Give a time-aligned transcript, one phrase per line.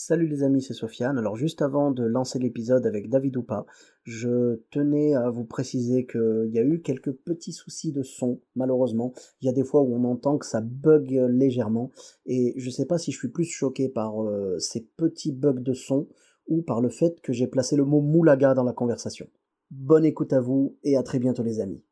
[0.00, 1.18] Salut les amis, c'est Sofiane.
[1.18, 3.66] Alors juste avant de lancer l'épisode avec David Oupa,
[4.04, 9.12] je tenais à vous préciser qu'il y a eu quelques petits soucis de son, malheureusement.
[9.40, 11.90] Il y a des fois où on entend que ça bug légèrement,
[12.26, 15.72] et je sais pas si je suis plus choqué par euh, ces petits bugs de
[15.72, 16.06] son
[16.46, 19.26] ou par le fait que j'ai placé le mot moulaga dans la conversation.
[19.72, 21.82] Bonne écoute à vous et à très bientôt les amis.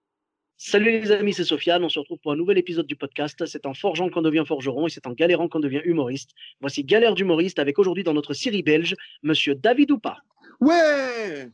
[0.59, 1.85] Salut les amis, c'est Sofiane.
[1.85, 3.45] On se retrouve pour un nouvel épisode du podcast.
[3.47, 6.31] C'est en forgeant qu'on devient forgeron et c'est en galérant qu'on devient humoriste.
[6.61, 10.17] Voici Galère d'humoriste avec aujourd'hui dans notre série belge, monsieur David Oupa.
[10.61, 11.51] Ouais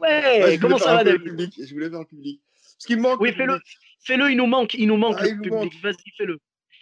[0.00, 1.22] Ouais, je comment ça va David?
[1.24, 1.54] public.
[1.62, 2.40] Je voulais faire le public.
[2.78, 3.20] Ce qui me manque.
[3.20, 3.58] Oui, le fais-le.
[4.02, 5.74] Fais-le, il nous manque, il nous manque Ah, le public.
[5.82, 6.38] Vas-y, fais-le.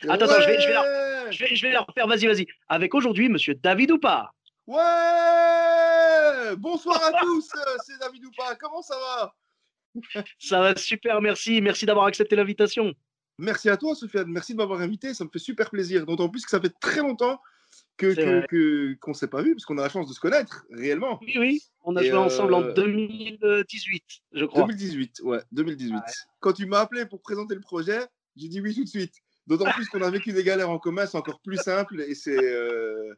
[0.08, 2.26] Attends, attends, je vais- je vais la- Ouais Je vais, je vais la refaire, vas-y,
[2.26, 2.46] vas-y.
[2.68, 4.30] Avec aujourd'hui, monsieur David Oupa.
[4.66, 7.50] Ouais Bonsoir à tous,
[7.84, 8.54] c'est David Oupa.
[8.60, 9.34] Comment ça va?
[10.38, 11.60] Ça va super, merci.
[11.60, 12.92] Merci d'avoir accepté l'invitation.
[13.38, 14.28] Merci à toi, Sofiane.
[14.30, 15.14] Merci de m'avoir invité.
[15.14, 16.04] Ça me fait super plaisir.
[16.06, 17.40] D'autant plus que ça fait très longtemps
[17.96, 20.20] que C'est que- qu'on ne s'est pas vu, parce qu'on a la chance de se
[20.20, 21.18] connaître réellement.
[21.22, 24.62] Oui, oui, on a Et, joué ensemble en euh, 2018, je crois.
[24.62, 25.94] 2018, ouais, 2018.
[26.40, 27.98] Quand tu m'as appelé pour présenter le projet,
[28.36, 29.14] j'ai dit oui tout de suite.
[29.46, 32.36] D'autant plus qu'on a vécu des galères en commun, c'est encore plus simple et c'est
[32.36, 33.14] euh,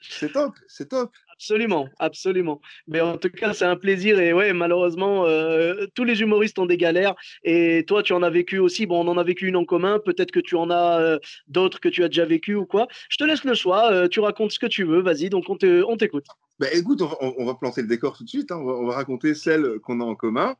[0.00, 1.10] c'est top, c'est top.
[1.32, 2.60] Absolument, absolument.
[2.86, 4.20] Mais en tout cas, c'est un plaisir.
[4.20, 7.14] Et ouais, malheureusement, euh, tous les humoristes ont des galères.
[7.44, 8.84] Et toi, tu en as vécu aussi.
[8.84, 9.98] Bon, on en a vécu une en commun.
[10.04, 12.88] Peut-être que tu en as euh, d'autres que tu as déjà vécu ou quoi.
[13.08, 13.90] Je te laisse le choix.
[13.90, 15.00] euh, tu racontes ce que tu veux.
[15.00, 16.26] Vas-y, donc on te- on t'écoute.
[16.58, 18.52] Ben, écoute, on va, on- on va planter le décor tout de suite.
[18.52, 18.58] hein.
[18.60, 20.54] On, va, on va raconter celles qu'on a en commun.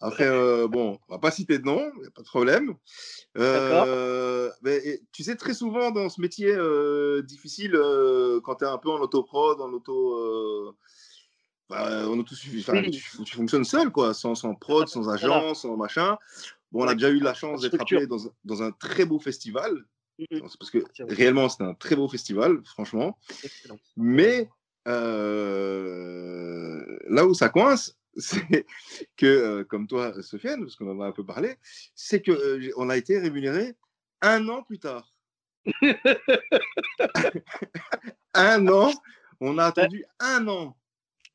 [0.00, 2.74] Après, euh, bon, on va pas citer de nom, y a pas de problème.
[3.38, 8.64] Euh, mais, et tu sais, très souvent dans ce métier euh, difficile, euh, quand tu
[8.64, 10.76] es un peu en autoprod, en auto.
[11.70, 12.90] bah, en autosuffi- enfin, Oui.
[12.90, 16.18] tu, tu fonctionnes seul, quoi, sans, sans prod, sans agence, sans machin.
[16.70, 19.18] Bon, on a déjà eu la chance d'être appelé dans, un- dans un très beau
[19.18, 19.84] festival.
[20.18, 23.16] C'est parce que C'est réellement, c'était un très beau festival, franchement.
[23.42, 23.78] Excellent.
[23.96, 24.48] Mais
[27.08, 28.66] là où ça coince, c'est
[29.16, 31.56] que, euh, comme toi, Sofiane, parce qu'on en a un peu parlé,
[31.94, 33.74] c'est que euh, on a été rémunéré
[34.22, 35.10] un an plus tard.
[38.34, 38.92] un an,
[39.40, 40.76] on a attendu un an.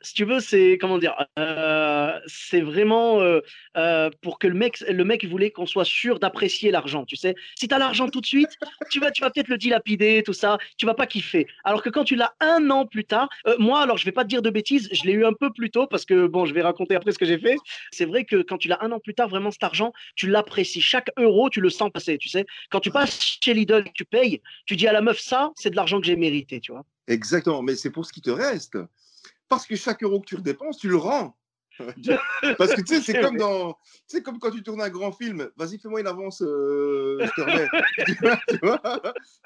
[0.01, 3.41] Si tu veux, c'est comment dire, euh, c'est vraiment euh,
[3.77, 7.05] euh, pour que le mec, le mec voulait qu'on soit sûr d'apprécier l'argent.
[7.05, 8.51] Tu sais, si tu as l'argent tout de suite,
[8.89, 11.47] tu vas, tu vas peut-être le dilapider, tout ça, tu vas pas kiffer.
[11.63, 14.29] Alors que quand tu l'as un an plus tard, moi, alors je vais pas te
[14.29, 16.61] dire de bêtises, je l'ai eu un peu plus tôt parce que bon, je vais
[16.61, 17.57] raconter après ce que j'ai fait.
[17.91, 20.81] C'est vrai que quand tu l'as un an plus tard, vraiment cet argent, tu l'apprécies.
[20.81, 22.17] Chaque euro, tu le sens passer.
[22.17, 25.51] Tu sais, quand tu passes chez Lidl, tu payes, tu dis à la meuf ça,
[25.55, 26.85] c'est de l'argent que j'ai mérité, tu vois.
[27.07, 28.77] Exactement, mais c'est pour ce qui te reste.
[29.49, 31.35] Parce que chaque euro que tu redépenses, tu le rends.
[32.57, 33.39] Parce que tu sais, c'est comme vrai.
[33.39, 35.49] dans, c'est comme quand tu tournes un grand film.
[35.57, 37.67] Vas-y, fais-moi une avance, euh, je te remets.
[38.05, 38.81] Tu vois, tu vois?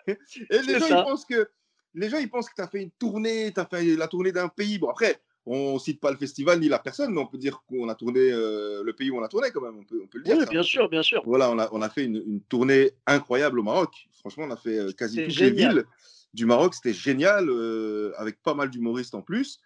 [0.08, 1.50] Et les gens, ils pensent que,
[1.94, 4.32] les gens, ils pensent que tu as fait une tournée, tu as fait la tournée
[4.32, 4.80] d'un pays.
[4.80, 7.90] Bon, après, on cite pas le festival ni la personne, mais on peut dire qu'on
[7.90, 9.78] a tourné euh, le pays où on a tourné quand même.
[9.78, 10.38] On peut, on peut le dire.
[10.38, 10.50] Oui, ça.
[10.50, 11.22] bien sûr, bien sûr.
[11.26, 14.08] Voilà, on a, on a fait une, une tournée incroyable au Maroc.
[14.20, 15.86] Franchement, on a fait euh, quasi toutes les villes
[16.34, 16.74] du Maroc.
[16.74, 19.60] C'était génial, euh, avec pas mal d'humoristes en plus.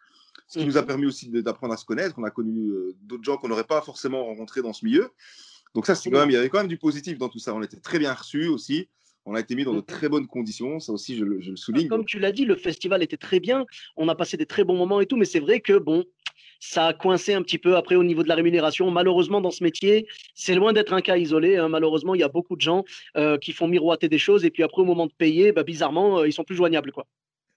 [0.47, 2.15] Ce qui nous a permis aussi d'apprendre à se connaître.
[2.17, 5.09] On a connu euh, d'autres gens qu'on n'aurait pas forcément rencontrés dans ce milieu.
[5.75, 7.53] Donc ça, c'est quand même, il y avait quand même du positif dans tout ça.
[7.53, 8.87] On était très bien reçus aussi.
[9.25, 10.79] On a été mis dans de très bonnes conditions.
[10.79, 11.89] Ça aussi, je, le- je le souligne.
[11.89, 13.65] Comme tu l'as dit, le festival était très bien.
[13.97, 16.05] On a passé des très bons moments et tout, mais c'est vrai que bon,
[16.61, 18.89] ça a coincé un petit peu après au niveau de la rémunération.
[18.89, 21.57] Malheureusement, dans ce métier, c'est loin d'être un cas isolé.
[21.57, 21.67] hein.
[21.67, 22.85] Malheureusement, il y a beaucoup de gens
[23.17, 26.19] euh, qui font miroiter des choses et puis après, au moment de payer, bah, bizarrement,
[26.19, 27.05] euh, ils sont plus joignables, quoi.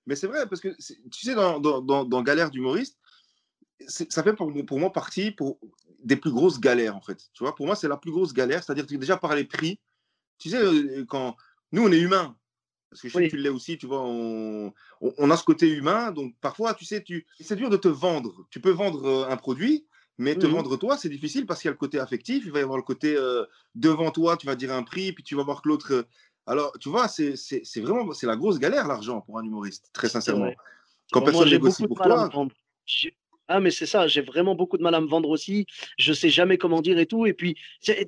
[0.07, 2.99] Mais c'est vrai, parce que tu sais, dans, dans, dans, Galère d'humoriste,
[3.87, 5.59] ça fait pour, pour moi partie pour
[6.03, 7.29] des plus grosses galères, en fait.
[7.33, 8.65] Tu vois, pour moi, c'est la plus grosse galère.
[8.65, 9.79] C'est-à-dire que déjà par les prix,
[10.39, 11.37] tu sais, euh, quand
[11.73, 12.37] nous, on est humains,
[12.91, 13.27] parce que je sais Oui.
[13.27, 16.11] que tu l'es aussi, tu vois, on, on, on a ce côté humain.
[16.11, 18.47] Donc parfois, tu sais, tu, c'est dur de te vendre.
[18.51, 19.87] Tu peux vendre euh, un produit,
[20.19, 22.45] mais te vendre toi, c'est difficile parce qu'il y a le côté affectif.
[22.45, 23.45] Il va y avoir le côté euh,
[23.75, 26.07] devant toi, tu vas dire un prix, puis tu vas voir que l'autre.
[26.49, 30.09] Euh, alors, tu vois, c'est vraiment c'est la grosse galère, l'argent, pour un humoriste, très
[30.09, 30.53] sincèrement.
[31.13, 32.31] Quand Bon, personne moi, négocie pour toi,
[33.49, 35.67] Ah, mais c'est ça, j'ai vraiment beaucoup de mal à me vendre aussi.
[35.99, 37.27] Je sais jamais comment dire et tout.
[37.27, 37.57] Et puis,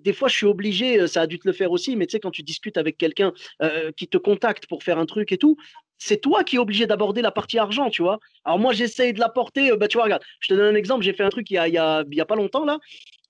[0.05, 2.13] des fois, je suis obligé, euh, ça a dû te le faire aussi, mais tu
[2.13, 5.39] sais, quand tu discutes avec quelqu'un euh, qui te contacte pour faire un truc et
[5.39, 5.57] tout,
[5.99, 8.21] c'est toi qui es obligé d'aborder la partie argent, tu vois.
[8.45, 9.73] Alors, moi, j'essaye de l'apporter.
[9.73, 11.05] Euh, bah, tu vois, regarde, je te donne un exemple.
[11.05, 12.65] J'ai fait un truc il y a, il y a, il y a pas longtemps,
[12.65, 12.79] là.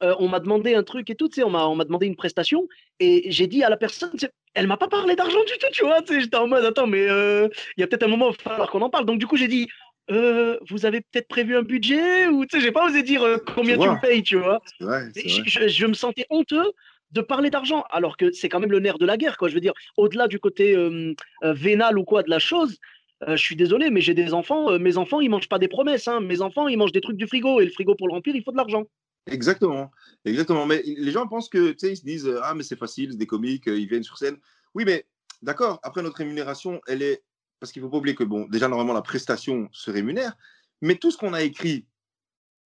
[0.03, 2.69] on m'a demandé un truc et tout, tu sais, on m'a demandé une prestation.
[3.01, 4.13] Et j'ai dit à la personne,
[4.55, 6.01] elle m'a pas parlé d'argent du tout, tu vois.
[6.09, 8.83] J'étais en mode, attends, mais il y a peut-être un moment, il va falloir qu'on
[8.83, 9.07] en parle.
[9.07, 9.69] Donc, du coup, j'ai dit,
[10.11, 13.39] euh, vous avez peut-être prévu un budget ou tu sais, j'ai pas osé dire euh,
[13.55, 14.61] combien tu me payes, tu vois.
[14.81, 16.73] Je, me sentais honteux
[17.13, 19.49] de parler d'argent, alors que c'est quand même le nerf de la guerre, quoi.
[19.49, 22.79] Je veux dire, au-delà du côté euh, vénal ou quoi de la chose,
[23.25, 24.77] je suis désolé, mais j'ai des enfants.
[24.81, 26.09] mes enfants, ils mangent pas des promesses.
[26.09, 26.19] Hein.
[26.19, 28.43] Mes enfants, ils mangent des trucs du frigo et le frigo pour le remplir, il
[28.43, 28.83] faut de l'argent.
[29.27, 29.91] Exactement,
[30.25, 30.67] exactement.
[30.67, 33.19] Mais les gens pensent que, tu sais, ils se disent ah mais c'est facile, c'est
[33.19, 34.37] des comiques, ils viennent sur scène.
[34.75, 35.07] Oui, mais
[35.43, 35.79] d'accord.
[35.83, 37.23] Après notre rémunération, elle est
[37.63, 40.37] parce qu'il ne faut pas oublier que, bon, déjà, normalement, la prestation se rémunère,
[40.81, 41.87] mais tout ce qu'on a écrit,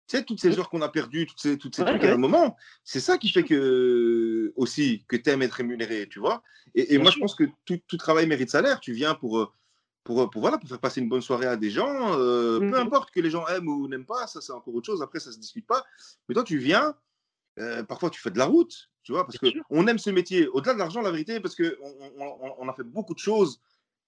[0.07, 2.17] tu sais, toutes ces heures qu'on a perdues, toutes ces, toutes ces trucs à un
[2.17, 6.43] moment, c'est ça qui fait que, aussi, que tu aimes être rémunéré, tu vois?
[6.75, 8.79] Et, moi, je pense que tout, travail mérite salaire.
[8.81, 9.51] Tu viens pour, euh,
[10.03, 12.73] pour, pour, voilà, pour faire passer une bonne soirée à des gens, euh, peu mmh
[12.73, 15.01] importe que les gens aiment ou n'aiment pas, ça, c'est encore autre chose.
[15.01, 15.83] Après, ça ne se discute pas.
[16.27, 16.95] Mais toi, tu viens,
[17.59, 20.47] euh, parfois, tu fais de la route, tu vois, parce qu'on aime ce métier.
[20.47, 21.63] Au-delà de l'argent, la vérité, parce qu'on
[22.19, 23.61] on, on a fait beaucoup de choses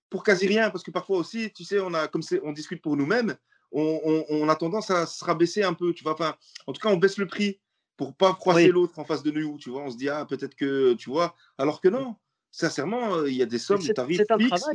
[0.10, 2.98] pour quasi rien, parce que parfois aussi, tu sais, on a, comme on discute pour
[2.98, 3.36] nous-mêmes,
[3.72, 6.14] on, a tendance à se rabaisser un peu, tu vois.
[6.14, 6.36] Enfin,
[6.68, 7.60] en tout cas, on baisse le prix
[7.98, 9.82] pour pas froisser l'autre en face de nous, tu vois.
[9.82, 12.16] On se dit, ah, peut-être que, tu vois, alors que non,
[12.52, 14.66] sincèrement, euh, il y a des sommes, des tarifs fixes.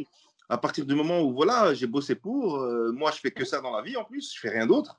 [0.51, 3.61] À partir du moment où, voilà, j'ai bossé pour, euh, moi, je fais que ça
[3.61, 4.99] dans la vie en plus, je fais rien d'autre.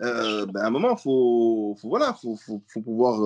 [0.00, 3.18] Euh, ben, à un moment, il faut, faut, voilà, faut, faut, faut pouvoir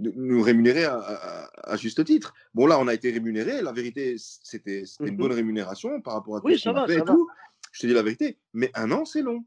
[0.00, 2.34] nous rémunérer à, juste titre.
[2.54, 3.62] Bon, là, on a été rémunéré.
[3.62, 7.04] La vérité, c'était une mmh bonne rémunération par rapport à tout ce qu'on fait et
[7.04, 7.28] tout.
[7.72, 8.38] Je te dis la vérité.
[8.52, 9.44] Mais un an, c'est long.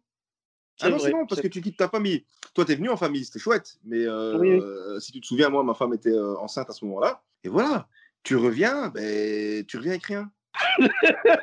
[0.82, 2.26] Un an, c'est long parce que tu quittes ta famille.
[2.54, 3.78] Toi, tu es venu en famille, c'était chouette.
[3.84, 7.24] Mais euh, si tu te souviens, moi, ma femme était euh, enceinte à ce moment-là.
[7.44, 7.88] Et voilà,
[8.24, 10.32] tu reviens, ben, tu reviens avec rien.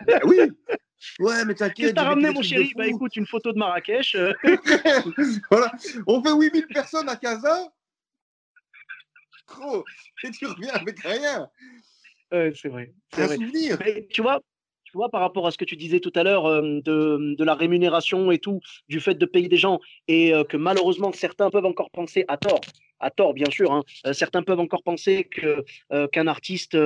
[0.07, 0.39] Ben oui,
[1.21, 1.77] Ouais, mais t'inquiète.
[1.77, 2.73] Qu'est-ce que t'as ramené, mon chéri?
[2.77, 4.17] Bah écoute, une photo de Marrakech.
[4.17, 4.33] Euh.
[5.51, 5.73] voilà.
[6.07, 7.73] On fait 8000 personnes à Casa
[9.47, 9.85] trop.
[10.25, 11.49] Et tu reviens avec rien.
[12.31, 12.93] c'est vrai.
[13.15, 13.79] C'est un souvenir.
[14.11, 14.41] tu vois,
[14.85, 17.45] tu vois, par rapport à ce que tu disais tout à l'heure euh, de, de,
[17.45, 21.51] la rémunération et tout, du fait de payer des gens, et euh, que malheureusement certains
[21.51, 22.61] peuvent encore penser, à tort,
[23.01, 25.65] à tort bien sûr, hein, euh, certains peuvent encore penser que
[26.13, 26.77] qu'un artiste,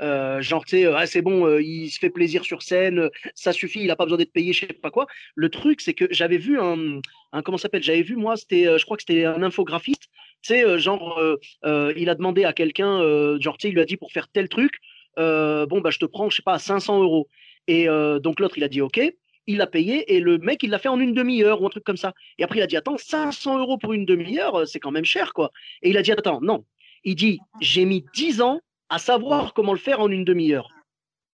[0.00, 3.86] genre, tu sais, ah, c'est bon, il se fait plaisir sur scène, ça suffit, il
[3.86, 5.06] n'a pas besoin d'être payé, je sais pas quoi.
[5.34, 7.00] Le truc, c'est que j'avais vu un,
[7.32, 10.08] un comment s'appelle, j'avais vu moi, c'était, je crois que c'était un infographiste
[10.42, 12.98] tu sais, euh, genre, euh, euh, il a demandé à quelqu'un,
[13.40, 14.78] genre, tu sais, il lui a dit pour faire tel truc,
[15.16, 17.28] bon, bah, je te prends, je sais pas, 500 euros.
[17.66, 19.00] Et donc l'autre, il a dit OK,
[19.46, 21.84] il l'a payé et le mec, il l'a fait en une demi-heure ou un truc
[21.84, 22.14] comme ça.
[22.38, 25.32] Et après, il a dit Attends, 500 euros pour une demi-heure, c'est quand même cher,
[25.32, 25.50] quoi.
[25.82, 26.64] Et il a dit Attends, non.
[27.04, 30.70] Il dit J'ai mis 10 ans à savoir comment le faire en une demi-heure.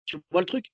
[0.05, 0.71] Tu vois le truc?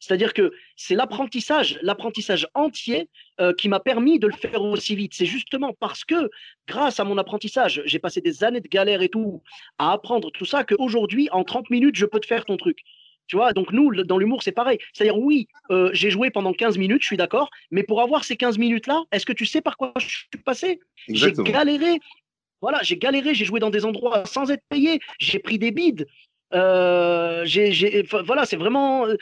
[0.00, 3.08] C'est-à-dire que c'est l'apprentissage, l'apprentissage entier
[3.38, 5.12] euh, qui m'a permis de le faire aussi vite.
[5.14, 6.30] C'est justement parce que,
[6.66, 9.42] grâce à mon apprentissage, j'ai passé des années de galère et tout
[9.78, 12.78] à apprendre tout ça qu'aujourd'hui, en 30 minutes, je peux te faire ton truc.
[13.26, 14.78] Tu vois, donc nous, dans l'humour, c'est pareil.
[14.92, 18.36] C'est-à-dire, oui, euh, j'ai joué pendant 15 minutes, je suis d'accord, mais pour avoir ces
[18.36, 20.80] 15 minutes-là, est-ce que tu sais par quoi je suis passé?
[21.08, 22.00] J'ai galéré.
[22.60, 26.06] Voilà, j'ai galéré, j'ai joué dans des endroits sans être payé, j'ai pris des bides,
[26.52, 27.44] euh,
[28.24, 29.06] voilà, c'est vraiment.
[29.06, 29.16] Euh,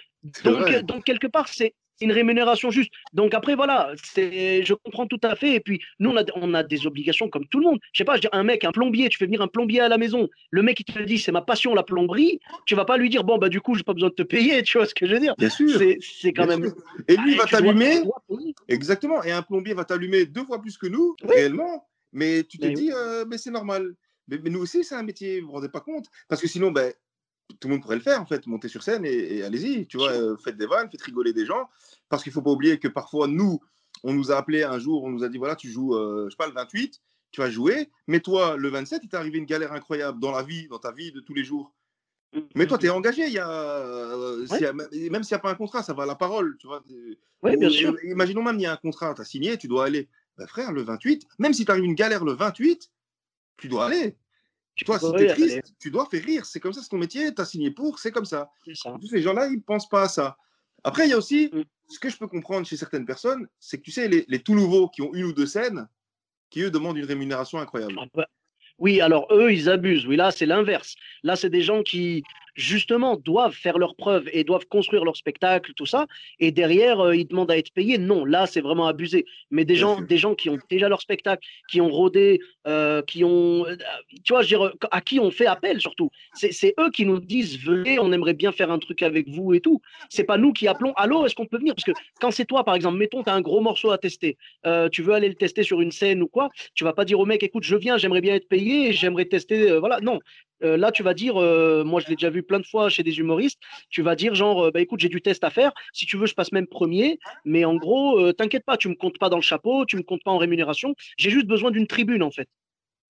[0.45, 2.93] donc, donc, quelque part, c'est une rémunération juste.
[3.13, 5.55] Donc après, voilà, c'est, je comprends tout à fait.
[5.55, 7.79] Et puis, nous, on a, on a des obligations comme tout le monde.
[7.93, 9.89] Je sais pas, je dis, un mec, un plombier, tu fais venir un plombier à
[9.89, 10.29] la maison.
[10.51, 12.39] Le mec, il te dit, c'est ma passion, la plomberie.
[12.67, 14.63] Tu vas pas lui dire, bon, bah, du coup, j'ai pas besoin de te payer.
[14.69, 15.35] Tu vois ce que je veux dire?
[15.39, 15.81] Bien sûr.
[16.01, 16.73] C'est, quand même.
[17.09, 18.03] Et lui, il va t'allumer.
[18.69, 19.23] Exactement.
[19.25, 21.87] Et un plombier va t'allumer deux fois plus que nous, réellement.
[22.13, 23.95] Mais tu te dis, euh, mais c'est normal.
[24.29, 26.93] Mais, nous aussi, c'est un métier, vous vous rendez pas compte Parce que sinon, ben,
[27.61, 30.13] tout le monde pourrait le faire en fait, monter sur scène et, allez-y, tu vois,
[30.13, 31.69] euh, faites des vannes, faites rigoler des gens,
[32.09, 33.61] parce qu'il faut pas oublier que parfois nous,
[34.05, 36.31] on nous a appelé un jour, on nous a dit voilà, tu joues, euh, je
[36.31, 37.01] sais pas, le 28,
[37.31, 40.43] tu vas jouer, mais toi, le 27, il t'est arrivé une galère incroyable dans la
[40.43, 41.75] vie, dans ta vie de tous les jours.
[42.55, 44.47] Mais toi, tu es engagé, il y a, euh,
[45.11, 46.85] même s'il n'y a pas un contrat, ça va à la parole, tu vois.
[47.43, 47.97] Oui, bien sûr.
[48.05, 50.09] Imaginons même, il y a un contrat, tu as signé, tu dois aller.
[50.39, 52.91] Ben, frère, le 28, même si tu arrive une galère le 28,
[53.57, 54.17] tu dois aller.
[54.85, 56.47] Toi, si t'es triste, tu dois faire rire.
[56.47, 58.49] C'est comme ça, c'est ton métier, tu as signé pour, c'est comme ça.
[58.65, 60.37] Tous ces gens-là, ils ne pensent pas à ça.
[60.85, 61.63] Après, il y a aussi, mmh.
[61.89, 64.89] ce que je peux comprendre chez certaines personnes, c'est que tu sais, les, tout nouveaux
[64.89, 65.89] qui ont une ou deux scènes,
[66.51, 67.95] qui eux demandent une rémunération incroyable.
[67.99, 68.29] Ah bah,
[68.79, 70.07] oui, alors eux, ils abusent.
[70.07, 70.95] Oui, là, c'est l'inverse.
[71.25, 72.23] Là, c'est des gens qui,
[72.59, 76.07] justement, doivent faire leurs preuves et doivent construire leur spectacle, tout ça,
[76.41, 77.99] et derrière, euh, ils demandent à être payés.
[77.99, 79.25] Non, là, c'est vraiment abusé.
[79.51, 83.23] Mais des gens, des gens qui ont déjà leur spectacle, qui ont rodé, euh, qui
[83.25, 83.77] ont, euh,
[84.25, 86.11] tu vois, je veux dire, à qui on fait appel surtout.
[86.35, 89.61] C'est eux qui nous disent, venez, on aimerait bien faire un truc avec vous et
[89.61, 89.81] tout.
[90.11, 91.77] C'est pas nous qui appelons, allô, est-ce qu'on peut venir?
[91.77, 94.37] Parce que quand c'est toi, par exemple, mettons, tu as un gros morceau à tester,
[94.91, 97.27] tu veux aller le tester sur une scène ou quoi, tu vas pas dire au
[97.27, 100.01] mec, écoute, je viens, j'aimerais bien être payé, j'aimerais tester, voilà.
[100.01, 100.19] Non,
[100.61, 103.59] là, tu vas dire, moi je l'ai déjà vu plein de fois chez des humoristes,
[103.91, 106.27] tu vas dire genre, euh, bah écoute, j'ai du test à faire, si tu veux,
[106.27, 109.43] je passe même premier, mais en gros, t'inquiète pas, tu me comptes pas dans le
[109.43, 112.49] chapeau, tu me comptes pas en rémunération, j'ai juste besoin d'une tribune en fait.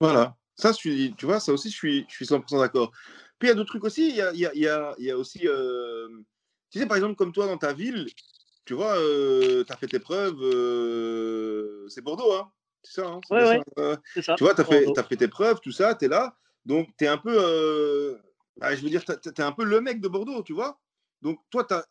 [0.00, 2.90] Voilà, ça, tu vois, ça aussi, je suis, je suis 100% d'accord.
[3.38, 5.10] Puis il y a d'autres trucs aussi, il y a, y, a, y, a, y
[5.10, 8.06] a, aussi, tu sais, par exemple, comme toi dans ta ville,
[8.66, 10.38] tu vois, tu as fait tes preuves,
[11.88, 12.50] c'est Bordeaux, hein.
[12.82, 15.72] C'est ça, hein, ouais, ça, ça, Tu vois, tu as, as, fait tes preuves, tout
[15.72, 16.36] ça, tu es là.
[16.64, 18.16] Donc, tu es un peu, euh,
[18.58, 20.78] bah, je veux dire, tu es un peu le mec de Bordeaux, tu vois.
[21.22, 21.86] Donc, toi, as,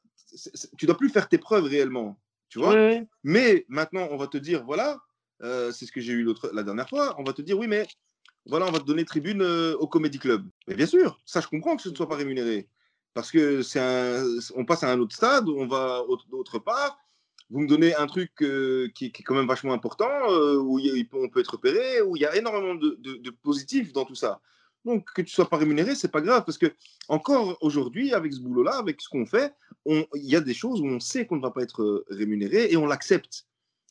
[0.78, 2.20] tu dois plus faire tes preuves réellement,
[2.50, 2.76] tu vois.
[3.24, 5.00] Mais maintenant, on va te dire, voilà,
[5.44, 7.88] euh, c'est ce que j'ai eu la dernière fois, on va te dire, oui, mais
[8.46, 10.46] voilà, on va te donner tribune euh, au Comedy Club.
[10.68, 12.68] Mais bien sûr, ça, je comprends que ce ne soit pas rémunéré.
[13.14, 14.24] Parce que c'est un,
[14.56, 17.00] on passe à un autre stade, on va autre part.
[17.50, 20.10] Vous me donnez un truc qui, est quand même vachement important,
[20.60, 20.80] où
[21.14, 24.16] on peut être repéré, où il y a énormément de, de, de positifs dans tout
[24.16, 24.42] ça.
[24.88, 26.74] Donc, que tu sois pas rémunéré, c'est pas grave parce que
[27.10, 29.54] encore aujourd'hui, avec ce boulot-là, avec ce qu'on fait,
[29.86, 32.72] il y a des choses où on sait qu'on ne va pas être euh, rémunéré
[32.72, 33.46] et on l'accepte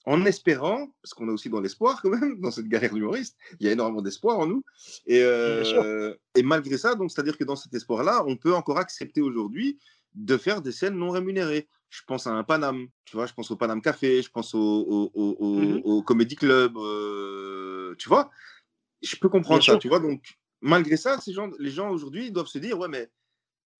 [0.07, 3.67] en espérant, parce qu'on est aussi dans l'espoir quand même, dans cette carrière d'humoriste, il
[3.67, 4.65] y a énormément d'espoir en nous.
[5.07, 9.21] Et, euh, et malgré ça, donc c'est-à-dire que dans cet espoir-là, on peut encore accepter
[9.21, 9.79] aujourd'hui
[10.15, 11.69] de faire des scènes non rémunérées.
[11.91, 14.61] Je pense à un Paname, tu vois, je pense au Paname Café, je pense au,
[14.61, 18.31] au, au, mmh Comedy Club, euh, tu vois?
[19.03, 20.01] Je peux comprendre ça, tu vois.
[20.01, 20.23] Donc,
[20.61, 23.09] malgré ça, ces gens, les gens aujourd'hui doivent se dire, ouais, mais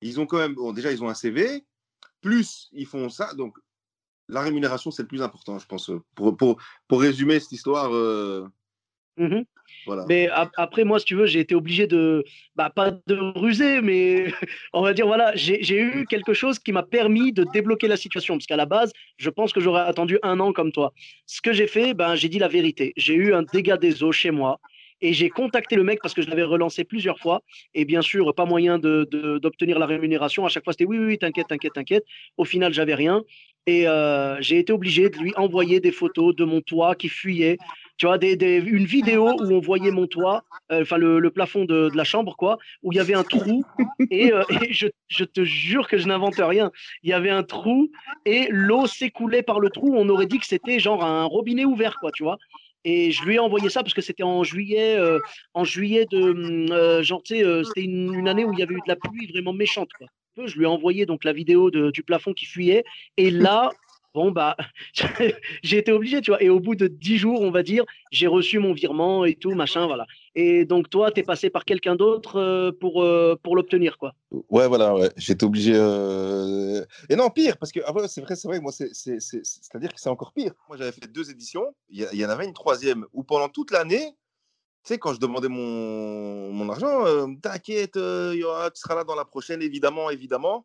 [0.01, 1.65] ils ont quand même, bon, déjà, ils ont un CV,
[2.21, 3.57] plus ils font ça, donc
[4.29, 7.95] la rémunération, c'est le plus important, je pense, pour, pour, pour résumer cette histoire.
[7.95, 8.47] Euh,
[9.17, 9.43] mmh
[9.85, 10.05] voilà.
[10.09, 14.27] Mais après, moi, si tu veux, j'ai été obligé de, bah, pas de ruser, mais
[14.73, 18.35] on va dire, voilà, j'ai eu quelque chose qui m'a permis de débloquer la situation.
[18.35, 20.93] Parce qu'à la base, je pense que j'aurais attendu un an comme toi.
[21.27, 22.93] Ce que j'ai fait, ben, j'ai dit la vérité.
[22.97, 24.61] J'ai eu un dégât des eaux chez moi.
[25.01, 27.43] Et j'ai contacté le mec parce que je l'avais relancé plusieurs fois.
[27.75, 30.47] Et bien sûr, pas moyen d'obtenir la rémunération.
[30.47, 32.05] À chaque fois, c'était oui, oui, t'inquiète, t'inquiète, t'inquiète.
[32.37, 33.23] Au final, j'avais rien.
[33.67, 37.59] Et euh, j'ai été obligé de lui envoyer des photos de mon toit qui fuyait.
[37.99, 41.91] Tu vois, des, une vidéo où on voyait mon toit, euh, enfin le, plafond de,
[41.95, 43.65] la chambre, quoi, où il y avait un trou.
[44.11, 46.71] Et, euh, je, je, te jure que je n'invente rien.
[47.03, 47.91] Il y avait un trou
[48.27, 49.95] et l'eau s'écoulait par le trou.
[49.97, 52.37] On aurait dit que c'était genre un robinet ouvert, quoi, tu vois.
[52.89, 55.19] Et je lui ai envoyé ça parce que c'était en juillet, euh,
[55.55, 58.79] en juillet de, hum, euh, genre, euh, c'était une, année où il y avait eu
[58.79, 59.89] de la pluie vraiment méchante.
[60.37, 62.85] Je lui ai envoyé donc la vidéo du plafond qui fuyait.
[63.17, 63.71] Et là,
[64.17, 64.57] bon, bah,
[65.63, 66.43] j'ai été obligé, tu vois.
[66.43, 69.55] Et au bout de dix jours, on va dire, j'ai reçu mon virement et tout,
[69.55, 70.07] machin, voilà.
[70.35, 74.15] Et donc, toi, tu es passé par quelqu'un d'autre euh, pour, euh, pour l'obtenir, quoi?
[74.49, 75.11] Ouais, voilà, ouais.
[75.17, 75.73] j'étais obligé.
[75.75, 80.09] Euh, et non, pire, parce que ah c'est vrai, c'est vrai, moi, c'est-à-dire que c'est
[80.09, 80.53] encore pire.
[80.69, 84.15] Moi, j'avais fait deux éditions, il y, en avait une troisième où pendant toute l'année,
[84.83, 87.05] tu sais, quand je demandais mon, mon argent,
[87.43, 90.65] t'inquiète, tu seras là dans la prochaine, évidemment, évidemment.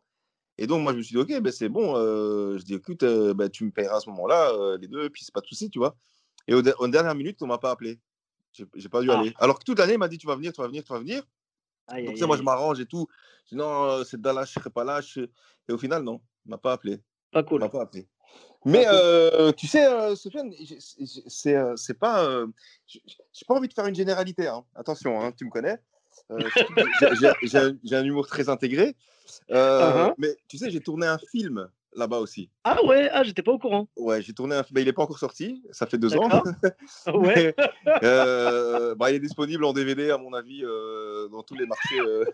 [0.58, 1.94] Et donc, moi, je me suis dit, OK, ben, c'est bon.
[1.94, 5.40] je dis, écoute, ben, tu me paieras à ce moment-là, les deux, puis c'est pas
[5.40, 5.96] de souci, tu vois.
[6.48, 8.00] Et au, en dernière minute, on m'a pas appelé.
[8.52, 9.18] J'ai pas dû ah.
[9.18, 9.32] aller.
[9.38, 10.98] Alors que toute l'année, il m'a dit, tu vas venir, tu vas venir, tu vas
[10.98, 11.22] venir.
[11.88, 13.06] donc, moi, je m'arrange et tout.
[13.44, 15.00] Je dis, non, c'est là, je serai pas là.
[15.68, 17.00] Et au final, non, il m'a pas appelé.
[17.30, 17.60] Pas cool.
[17.60, 18.06] m'a pas appelé.
[18.64, 18.86] Mais
[19.56, 20.52] tu sais, Sofiane,
[21.26, 22.44] c'est pas.
[22.86, 24.46] J'ai pas envie de faire une généralité.
[24.46, 24.64] Hein.
[24.74, 25.78] Attention, hein, tu me connais.
[27.84, 28.96] J'ai un humour très intégré.
[29.50, 30.14] Euh, uh-huh.
[30.18, 32.50] Mais tu sais, j'ai tourné un film là-bas aussi.
[32.64, 33.88] Ah ouais, ah, j'étais pas au courant.
[33.96, 34.78] Ouais, j'ai tourné un film.
[34.78, 36.28] il n'est pas encore sorti, ça fait deux ans.
[37.14, 37.54] ouais.
[38.02, 42.00] euh, bah, il est disponible en DVD, à mon avis, euh, dans tous les marchés.
[42.00, 42.24] Euh.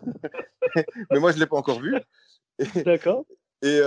[1.11, 1.97] mais moi, je ne l'ai pas encore vu.
[2.85, 3.25] D'accord.
[3.63, 3.81] Et,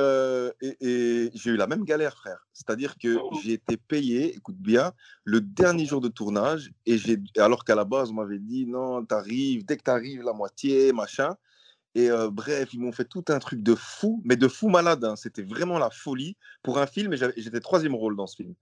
[0.62, 2.46] et, et j'ai eu la même galère, frère.
[2.52, 3.32] C'est-à-dire que oh.
[3.44, 4.92] j'ai été payé, écoute bien,
[5.24, 9.06] le dernier jour de tournage, et j'ai, alors qu'à la base, on m'avait dit non,
[9.06, 11.36] t'arrives, dès que t'arrives, la moitié, machin.
[11.94, 15.04] Et bref, ils m'ont fait tout un truc de fou, mais de fou malade.
[15.04, 15.16] Hein.
[15.18, 17.12] C'était vraiment la folie pour un film.
[17.14, 18.54] Et j'étais troisième rôle dans ce film.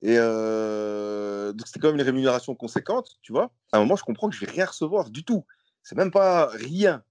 [0.00, 3.50] Et donc c'était quand même une rémunération conséquente, tu vois.
[3.72, 5.44] À un moment, je comprends que je vais rien recevoir du tout.
[5.82, 7.02] C'est même pas rien.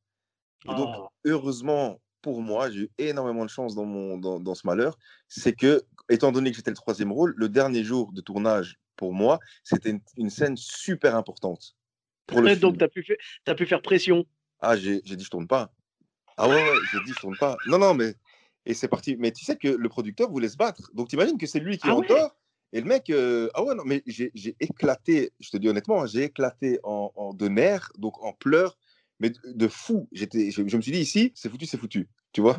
[0.65, 1.09] Et donc, oh.
[1.25, 4.97] heureusement pour moi, j'ai eu énormément de chance dans, mon, dans, dans ce malheur.
[5.27, 9.13] C'est que, étant donné que j'étais le troisième rôle, le dernier jour de tournage pour
[9.13, 11.75] moi, c'était une, scène super importante.
[12.25, 14.25] Pour le donc, tu as, as, pu faire pression.
[14.59, 15.71] Ah, j'ai dit, je tourne pas.
[16.37, 17.57] Ah ouais, ouais, j'ai dit, je tourne pas.
[17.67, 18.15] Non, non, mais.
[18.65, 19.15] Et c'est parti.
[19.17, 20.91] Mais tu sais que le producteur voulait se battre.
[20.93, 22.07] Donc, tu imagines que c'est lui qui est Ah en ouais?
[22.07, 22.35] tort.
[22.73, 26.01] Et le mec, euh, ah ouais, non, mais j'ai j'ai éclaté, je te dis honnêtement,
[26.01, 28.77] hein, j'ai éclaté en, en de nerfs, donc en pleurs,
[29.19, 30.07] mais de, de fou.
[30.11, 32.57] J'étais, je, je me suis dit, ici, c'est foutu, c'est foutu, tu vois.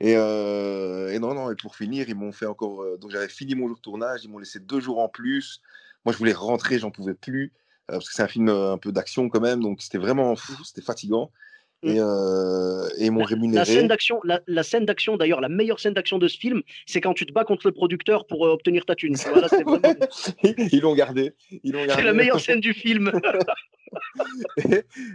[0.00, 2.82] Et, euh, et non, non, et pour finir, ils m'ont fait encore.
[2.82, 5.60] euh, donc, j'avais fini mon jour de tournage, ils m'ont laissé deux jours en plus.
[6.04, 7.52] Moi, je voulais rentrer, j'en pouvais plus,
[7.90, 10.52] euh, parce que c'est un film un peu d'action quand même, donc c'était vraiment fou,
[10.64, 11.30] c'était fatigant.
[11.86, 13.66] Et, euh, et ils m'ont La rémunéré.
[13.66, 17.02] scène d'action, la, la scène d'action d'ailleurs, la meilleure scène d'action de ce film, c'est
[17.02, 19.16] quand tu te bats contre le producteur pour euh, obtenir ta thune.
[19.28, 19.80] Voilà, vraiment-
[20.42, 21.34] ils l'ont gardé.
[21.62, 23.12] C'est la meilleure scène du film.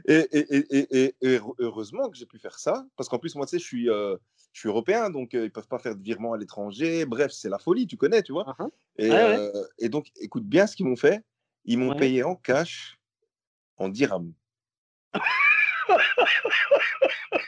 [0.07, 1.13] et,
[1.59, 4.15] heureusement que j'ai pu faire ça, parce qu'en plus, moi, tu sais, je suis, euh,
[4.53, 7.05] je suis européen, donc euh, ils peuvent pas faire de virement à l'étranger.
[7.05, 8.45] Bref, c'est la folie, tu connais, tu vois.
[8.45, 8.69] Uh-huh.
[8.97, 9.37] Et, Ouais, ouais.
[9.37, 11.23] euh, et donc, écoute bien ce qu'ils m'ont fait.
[11.65, 11.97] Ils m'ont Ouais.
[11.97, 12.97] payé en cash,
[13.77, 14.33] en dirham.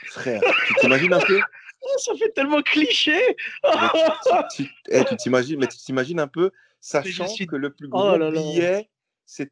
[0.06, 1.40] Frère, tu t'imagines un peu?
[1.84, 3.18] Oh, ça fait tellement cliché.
[4.54, 7.90] Tu- eh, tu t'imagines, mais tu t'imagines un peu, sachant suis- que le plus Oh
[7.90, 8.30] gros là là.
[8.30, 8.88] billet,
[9.26, 9.50] c'est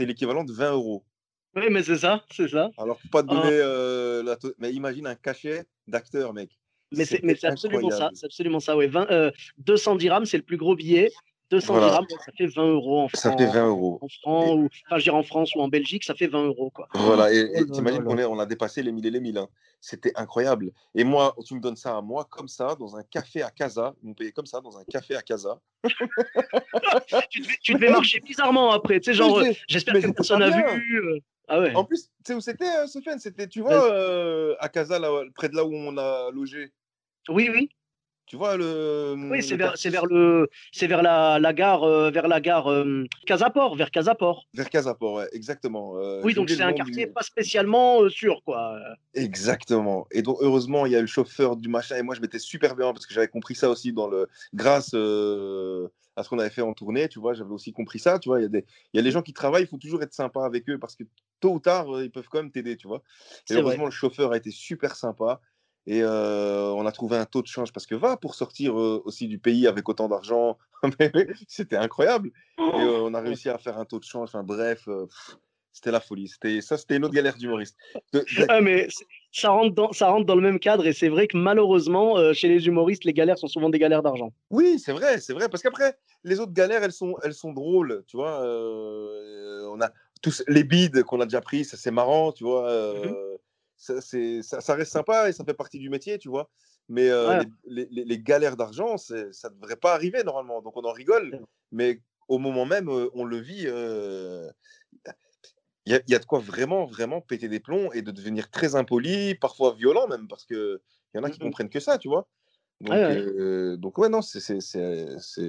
[0.00, 1.04] l'équivalent de 20 euros.
[1.56, 2.70] Oui, mais c'est ça, c'est ça.
[2.78, 3.34] Alors, pas te Ah.
[3.34, 6.50] donner euh, la mais imagine un cachet d'acteur, mec.
[6.92, 8.76] Mais c'est, absolument ça, c'est absolument ça.
[8.76, 11.10] Ouais, 20, euh, 200 dirhams, c'est le plus gros billet.
[11.50, 11.88] 200 Voilà.
[11.88, 13.40] dirhams, ça fait 20 euros en Ça France.
[13.40, 13.98] fait 20 euros.
[14.00, 16.88] En francs, ou, enfin, je en France ou en Belgique, ça fait 20 euros, quoi.
[16.94, 19.38] Voilà, et, Oh t'imagines qu'on on a dépassé les 1000 et les 1000.
[19.38, 19.48] hein.
[19.80, 20.70] C'était incroyable.
[20.94, 23.94] Et moi, tu me donnes ça à moi, comme ça, dans un café à Casa.
[24.02, 25.60] Ils m'ont payé comme ça, dans un café à Casa.
[27.30, 30.50] tu, devais, tu devais marcher bizarrement après, tu sais, genre, euh, j'espère que personne n'a
[30.50, 31.22] vu.
[31.52, 31.74] Ah ouais.
[31.74, 33.18] En plus, tu sais où c'était, euh, Sofiane?
[33.18, 36.72] C'était, tu vois, euh, à Casa, là, près de là où on a logé.
[37.28, 37.70] Oui, oui.
[38.30, 39.16] Tu vois, le.
[39.28, 43.74] Oui, c'est vers, le, c'est vers la, la gare, euh, vers la gare euh, Casaport,
[43.74, 44.46] vers Casaport.
[44.54, 45.98] Vers Casaport, ouais, exactement.
[45.98, 48.78] Euh, Oui, donc c'est un quartier du- pas spécialement euh, sûr, quoi.
[49.14, 50.06] Exactement.
[50.12, 51.96] Et donc, heureusement, il y a eu le chauffeur du machin.
[51.96, 54.28] Et moi, je m'étais super bien parce que j'avais compris ça aussi dans le...
[54.54, 57.08] grâce euh, à ce qu'on avait fait en tournée.
[57.08, 58.20] Tu vois, j'avais aussi compris ça.
[58.20, 58.64] Tu vois, il y, a des...
[58.92, 60.94] il y a les gens qui travaillent, il faut toujours être sympa avec eux parce
[60.94, 61.02] que
[61.40, 62.76] tôt ou tard, euh, ils peuvent quand même t'aider.
[62.76, 63.02] Tu vois.
[63.48, 63.62] Et vrai.
[63.62, 65.40] heureusement, le chauffeur a été super sympa.
[65.86, 69.02] Et euh, on a trouvé un taux de change parce que va pour sortir euh,
[69.04, 70.58] aussi du pays avec autant d'argent.
[71.48, 72.30] C'était incroyable.
[72.58, 74.28] Et euh, on a réussi à faire un taux de change.
[74.28, 74.86] Enfin, bref,
[75.72, 76.28] c'était la folie.
[76.28, 77.76] C'était ça, c'était une autre galère d'humoriste.
[78.12, 78.88] De- Ah, mais
[79.32, 82.48] ça rentre, dans, ça rentre dans le même cadre et c'est vrai que malheureusement, chez
[82.48, 84.32] les humoristes, les galères sont souvent des galères d'argent.
[84.50, 85.48] Oui, c'est vrai, c'est vrai.
[85.48, 88.04] Parce qu'après, les autres galères, elles sont, elles sont drôles.
[88.06, 89.90] Tu vois, on a
[90.22, 92.68] tous les bides qu'on a déjà pris, ça c'est marrant, tu vois.
[92.68, 93.36] euh,
[93.80, 96.50] ça, c'est- ça, ça reste sympa et ça fait partie du métier, tu vois.
[96.88, 97.46] Mais euh, Ouais.
[97.64, 100.60] les, les- les galères d'argent, ça ne devrait pas arriver normalement.
[100.60, 101.40] Donc on en rigole.
[101.72, 103.64] Mais au moment même, euh, on le vit.
[103.66, 104.50] euh,
[105.86, 108.10] Il y, a, il y a de quoi vraiment, vraiment péter des plombs et de
[108.10, 110.78] devenir très impoli, parfois violent même, parce qu'il
[111.14, 111.46] y en a qui Mhm.
[111.46, 112.28] comprennent que ça, tu vois.
[112.80, 113.18] Donc, Ouais, ouais.
[113.18, 114.40] euh, donc ouais, non, c'est,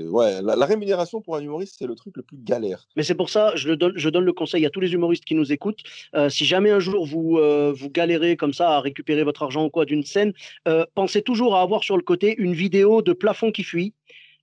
[0.03, 2.87] ouais, la, la rémunération pour un humoriste, c'est le truc le plus galère.
[2.97, 5.23] Mais c'est pour ça, je, le donne, je donne le conseil à tous les humoristes
[5.23, 5.79] qui nous écoutent.
[6.15, 9.63] euh, si jamais un jour vous, euh, vous galérez comme ça à récupérer votre argent
[9.65, 10.33] ou quoi d'une scène,
[10.67, 13.93] euh, pensez toujours à avoir sur le côté une vidéo de plafond qui fuit.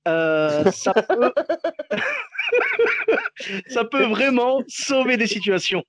[0.06, 0.64] Ça,
[1.08, 1.32] peut...
[3.68, 5.84] ça peut vraiment sauver des situations.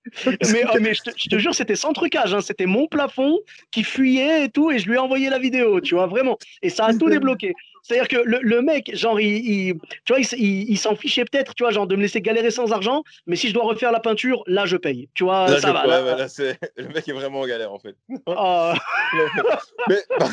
[0.52, 2.34] Mais, oh, mais je, te, je te jure, c'était sans trucage.
[2.34, 2.42] hein.
[2.42, 3.40] C'était mon plafond
[3.72, 6.38] qui fuyait et tout, et je lui ai envoyé la vidéo, tu vois, vraiment.
[6.62, 7.54] Et ça a tout débloqué.
[7.82, 9.38] C'est-à-dire que le, le mec, genre, il,
[9.70, 9.74] il-
[10.06, 13.04] tu vois, il, s'en fichait peut-être, tu vois, genre de me laisser galérer sans argent,
[13.26, 15.10] mais si je dois refaire la peinture, là, je paye.
[15.14, 15.84] Tu vois, Là, ça va.
[15.84, 16.04] ouais, là.
[16.04, 17.96] ouais, là, c'est- le mec est vraiment en galère en fait.
[18.28, 18.74] Ah,
[19.88, 20.30] Mais par,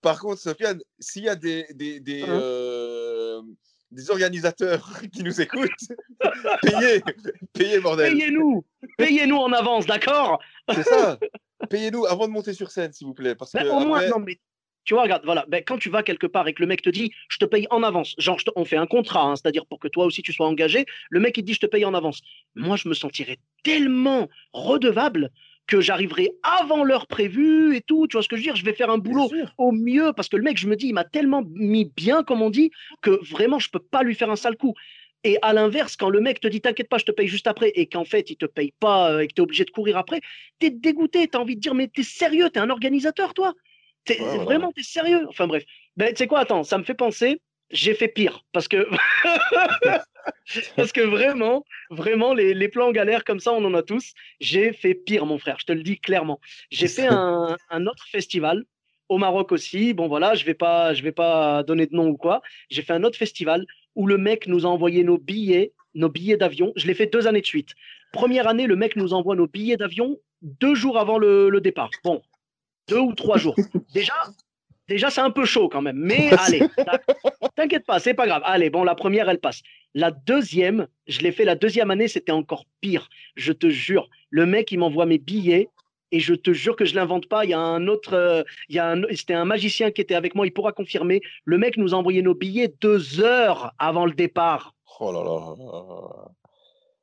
[0.00, 3.42] par contre, Sofiane, s'il y a des, des, des, Hein euh,
[3.94, 5.70] des organisateurs qui nous écoutent,
[6.62, 7.02] payez,
[7.52, 8.12] payez bordel.
[8.12, 8.64] payez-nous,
[8.98, 10.40] payez-nous en avance, d'accord?
[10.74, 11.18] C'est ça.
[11.70, 13.34] Payez-nous avant de monter sur scène, s'il vous plaît.
[13.34, 14.38] Parce que Ben, Au moins, après- non, mais
[14.84, 16.90] tu vois, regarde, voilà, ben, quand tu vas quelque part et que le mec te
[16.90, 19.78] dit, je te paye en avance, genre, te- on fait un contrat, hein, c'est-à-dire pour
[19.78, 21.94] que toi aussi tu sois engagé, le mec il te dit, je te paye en
[21.94, 22.20] avance.
[22.54, 25.30] Moi, je me sentirais tellement redevable
[25.66, 28.64] que j'arriverai avant l'heure prévue et tout, tu vois ce que je veux dire Je
[28.64, 31.04] vais faire un boulot au mieux parce que le mec, je me dis, il m'a
[31.04, 34.56] tellement mis bien, comme on dit, que vraiment, je peux pas lui faire un sale
[34.56, 34.74] coup.
[35.24, 37.70] Et à l'inverse, quand le mec te dit t'inquiète pas, je te paye juste après,
[37.70, 39.96] et qu'en fait il te paye pas euh, et que tu es obligé de courir
[39.96, 40.20] après,
[40.58, 43.54] t'es dégoûté, t'as envie de dire mais t'es sérieux, t'es un organisateur toi
[44.04, 44.18] T'es-.
[44.18, 45.64] Vraiment, t'es sérieux Enfin bref.
[45.96, 48.44] Ben, tu sais quoi, attends, ça me fait penser, j'ai fait pire.
[48.52, 48.88] Parce que,
[50.76, 54.12] parce que vraiment, vraiment, les, les plans galères comme ça, on en a tous.
[54.40, 56.40] J'ai fait pire, mon frère, je te le dis clairement.
[56.70, 58.64] J'ai fait un, un autre festival
[59.08, 59.94] au Maroc aussi.
[59.94, 62.42] Bon, voilà, je vais pas, je vais pas donner de nom ou quoi.
[62.70, 66.36] J'ai fait un autre festival où le mec nous a envoyé nos billets, nos billets
[66.36, 66.72] d'avion.
[66.76, 67.70] Je l'ai fait deux années de suite.
[68.12, 71.90] Première année, le mec nous envoie nos billets d'avion deux jours avant le, le départ.
[72.02, 72.22] Bon,
[72.88, 73.56] deux ou trois jours.
[73.92, 74.14] Déjà,
[74.88, 75.96] déjà c'est un peu chaud quand même.
[75.96, 76.62] Mais allez,
[77.56, 78.42] t'inquiète pas, c'est pas grave.
[78.44, 79.62] Allez, bon, la première, elle passe.
[79.94, 83.08] La deuxième, je l'ai fait la deuxième année, c'était encore pire.
[83.36, 84.08] Je te jure.
[84.30, 85.68] Le mec, il m'envoie mes billets
[86.10, 87.44] et je te jure que je l'invente pas.
[87.44, 90.14] Il y a un autre, euh, il y a un, c'était un magicien qui était
[90.14, 90.46] avec moi.
[90.46, 91.20] Il pourra confirmer.
[91.44, 94.74] Le mec nous a envoyé nos billets deux heures avant le départ.
[95.00, 96.30] Oh là là.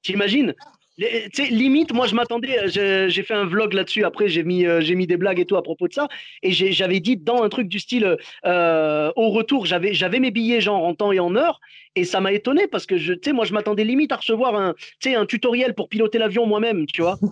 [0.01, 0.55] T'imagines?
[0.97, 4.03] Limite, moi je m'attendais, euh, j'ai fait un vlog là-dessus.
[4.03, 6.07] Après, j'ai mis, euh, j'ai mis des blagues et tout à propos de ça.
[6.43, 10.83] Et j'avais dit dans un truc du style, euh, au retour, j'avais, mes billets genre
[10.83, 11.59] en temps et en heure.
[11.95, 14.75] Et ça m'a étonné parce que je, moi je m'attendais limite à recevoir un,
[15.05, 17.17] un tutoriel pour piloter l'avion moi-même, tu vois.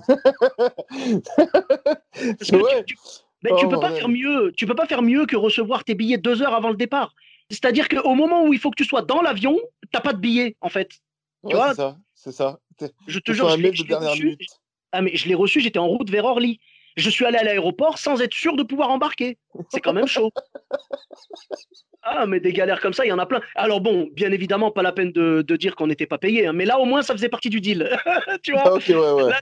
[2.42, 2.52] tu,
[3.44, 4.52] ben, oh, peux pas faire mieux.
[4.56, 7.14] Tu peux pas faire mieux que recevoir tes billets deux heures avant le départ.
[7.50, 9.58] C'est-à-dire qu'au moment où il faut que tu sois dans l'avion,
[9.92, 10.90] t'as pas de billets en fait.
[11.48, 11.74] Tu vois?
[11.74, 12.60] ça, c'est ça.
[13.08, 14.38] Je te jure, je l'ai reçu.
[14.92, 16.60] Ah, mais je l'ai reçu, j'étais en route vers Orly.
[16.98, 19.38] Je suis allé à l'aéroport sans être sûr de pouvoir embarquer.
[19.70, 20.32] C'est quand même chaud.
[22.02, 23.42] Ah, mais des galères comme ça, il y en a plein.
[23.56, 26.64] Alors bon, bien évidemment, pas la peine de, dire qu'on n'était pas payé, hein, mais
[26.64, 27.90] là au moins ça faisait partie du deal.
[28.42, 29.40] tu vois ah,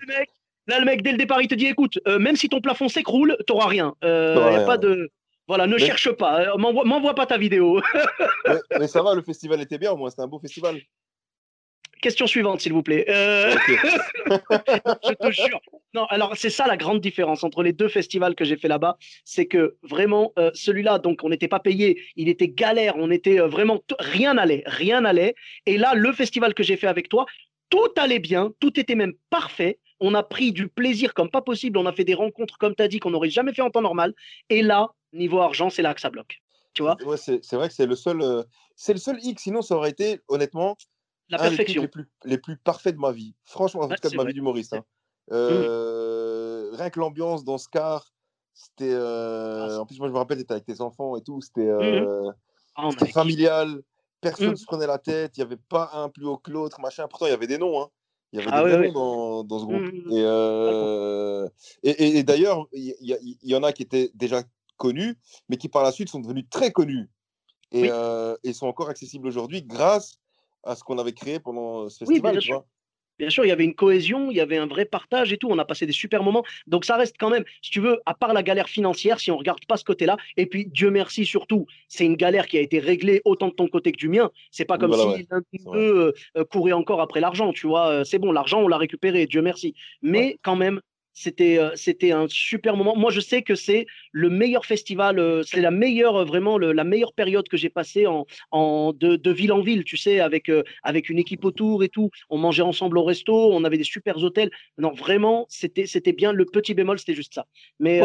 [0.66, 2.90] Là, le mec, dès le départ, il te dit écoute, euh, même si ton plafond
[2.90, 3.94] s'écroule, tu n'auras rien.
[4.02, 5.12] Il euh, a pas de.
[5.48, 7.80] Voilà, ne cherche pas, euh, m'envoie pas ta vidéo.
[8.80, 10.82] mais, ça va, le festival était bien au moins, c'était un beau festival.
[12.02, 13.06] Question suivante, s'il vous plaît.
[13.10, 13.56] Euh,
[14.28, 15.60] je te jure.
[15.94, 18.98] Non, alors c'est ça la grande différence entre les deux festivals que j'ai fait là-bas,
[19.24, 23.40] c'est que vraiment euh, celui-là, donc on n'était pas payé, il était galère, on était
[23.40, 25.34] euh, vraiment rien n'allait, rien n'allait.
[25.66, 27.26] Et là, le festival que j'ai fait avec toi,
[27.70, 29.80] tout allait bien, tout était même parfait.
[30.00, 32.84] On a pris du plaisir comme pas possible, on a fait des rencontres comme tu
[32.84, 34.14] as dit qu'on n'aurait jamais fait en temps normal.
[34.50, 36.38] Et là, niveau argent, c'est là que ça bloque.
[36.74, 36.96] Tu vois?
[37.04, 39.42] Ouais, c'est vrai que c'est le seul, c'est le seul X.
[39.42, 40.78] Sinon, ça aurait été honnêtement
[41.30, 41.82] la perfection.
[41.82, 43.36] Les, plus, les plus parfaits de ma vie.
[43.44, 44.74] Franchement, en tout cas de ma vie d'humoriste.
[44.74, 44.84] Hein.
[45.30, 45.34] Mmh.
[45.34, 48.13] Euh, rien que l'ambiance dans ce car,
[48.54, 48.94] c'était.
[48.94, 51.42] Euh, ah, en plus, moi, je me rappelle, tu avec tes enfants et tout.
[51.42, 52.32] C'était mmh euh,
[52.76, 53.82] ah, familial.
[54.22, 54.58] Personne ne mmh.
[54.58, 55.38] se prenait la tête.
[55.38, 56.80] Il n'y avait pas un plus haut que l'autre.
[56.80, 57.08] Machin.
[57.08, 57.82] Pourtant, il y avait des noms.
[57.82, 57.90] Hein.
[58.32, 59.84] Il y avait ah des noms Dans, dans, ce groupe.
[61.84, 64.44] Et, et, d'ailleurs, il y, y, en a qui étaient déjà
[64.76, 65.18] connus,
[65.50, 67.10] mais qui par la suite sont devenus très connus.
[67.72, 67.90] Et,
[68.44, 70.20] et sont encore accessibles aujourd'hui grâce
[70.68, 72.34] à ce qu'on avait créé pendant ce festival.
[72.34, 72.64] bien, sûr.
[73.18, 75.48] bien sûr, il y avait une cohésion, il y avait un vrai partage et tout.
[75.50, 76.44] On a passé des super moments.
[76.68, 79.38] Donc ça reste quand même, si tu veux, à part la galère financière, si on
[79.38, 82.80] regarde pas ce côté-là, et puis Dieu merci surtout, c'est une galère qui a été
[82.80, 84.30] réglée autant de ton côté que du mien.
[84.52, 87.88] C'est pas comme si l'un de deux euh, courait encore après l'argent, tu vois.
[87.88, 89.74] Euh, c'est bon, l'argent on l'a récupéré, Dieu merci.
[90.02, 90.82] Mais quand même,
[91.18, 92.96] c'était euh, c'était un super moment.
[92.96, 96.84] Moi, je sais que c'est le meilleur festival, euh, c'est la meilleure euh, vraiment la
[96.84, 100.52] meilleure période que j'ai passée en, en de, ville en ville, tu sais, avec
[100.84, 102.12] avec une équipe autour et tout.
[102.30, 104.52] On mangeait ensemble au resto, on avait des super hôtels.
[104.78, 106.32] Non, vraiment, c'était c'était bien.
[106.34, 107.48] Le petit bémol, c'était juste ça.
[107.80, 108.00] Mais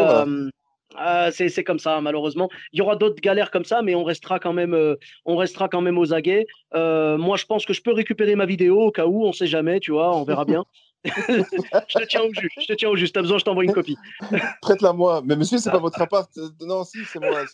[0.95, 2.49] ah, c'est comme ça, malheureusement.
[2.71, 4.77] Il y aura d'autres galères comme ça, mais on restera quand même,
[5.25, 6.47] on restera quand même aux aguets.
[6.73, 9.79] moi, je pense que je peux récupérer ma vidéo au cas où, on sait jamais,
[9.79, 10.65] tu vois, on verra bien.
[11.05, 13.11] je te tiens au jus, je te tiens au jus.
[13.11, 13.97] T'as besoin, je t'envoie une copie.
[14.61, 15.21] Prête-la moi.
[15.25, 16.29] Mais monsieur, c'est pas votre appart.
[16.61, 17.41] Non, si, c'est moi.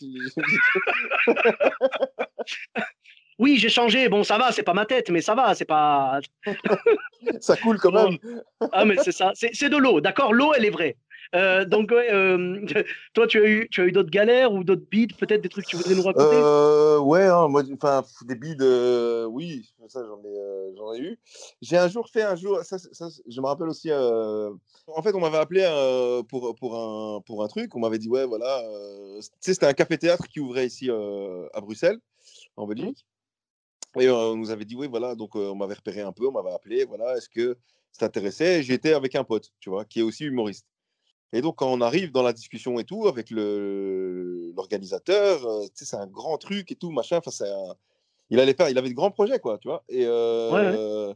[3.38, 4.08] oui, j'ai changé.
[4.08, 6.20] Bon, ça va, c'est pas ma tête, mais ça va, c'est pas.
[7.40, 8.18] ça coule quand même.
[8.72, 9.32] ah, mais c'est ça.
[9.34, 10.32] C'est de l'eau, d'accord?
[10.32, 10.96] L'eau, elle est vraie.
[11.34, 12.64] Euh, donc, ouais, euh,
[13.14, 15.64] toi, tu as eu, tu as eu d'autres galères ou d'autres bides, peut-être des trucs
[15.64, 16.36] que tu voudrais nous raconter?
[16.36, 18.62] Euh, Ouais, hein, moi, enfin, des bides,
[19.30, 21.18] oui, ça, j'en ai, j'en ai eu.
[21.62, 23.90] J'ai un jour fait un jour, ça, ça je me rappelle aussi.
[23.92, 25.62] en fait, on m'avait appelé
[26.28, 27.74] pour, pour, un, pour un truc.
[27.74, 28.62] On m'avait dit, ouais, voilà,
[29.16, 31.98] tu sais, c'était un café-théâtre qui ouvrait ici à Bruxelles,
[32.56, 33.06] en Belgique.
[33.98, 36.52] Et on nous avait dit, oui, voilà, donc on m'avait repéré un peu, on m'avait
[36.52, 37.56] appelé, voilà, est-ce que
[37.92, 38.62] ça t'intéressait?
[38.62, 40.66] J'étais avec un pote, tu vois, qui est aussi humoriste.
[41.32, 46.06] Et donc, quand on arrive dans la discussion et tout, avec l'organisateur, euh, c'est un
[46.06, 47.20] grand truc et tout, machin.
[47.24, 47.44] Enfin,
[48.30, 49.84] il allait faire, il avait de grands projets, quoi, tu vois.
[49.88, 51.14] Et, euh,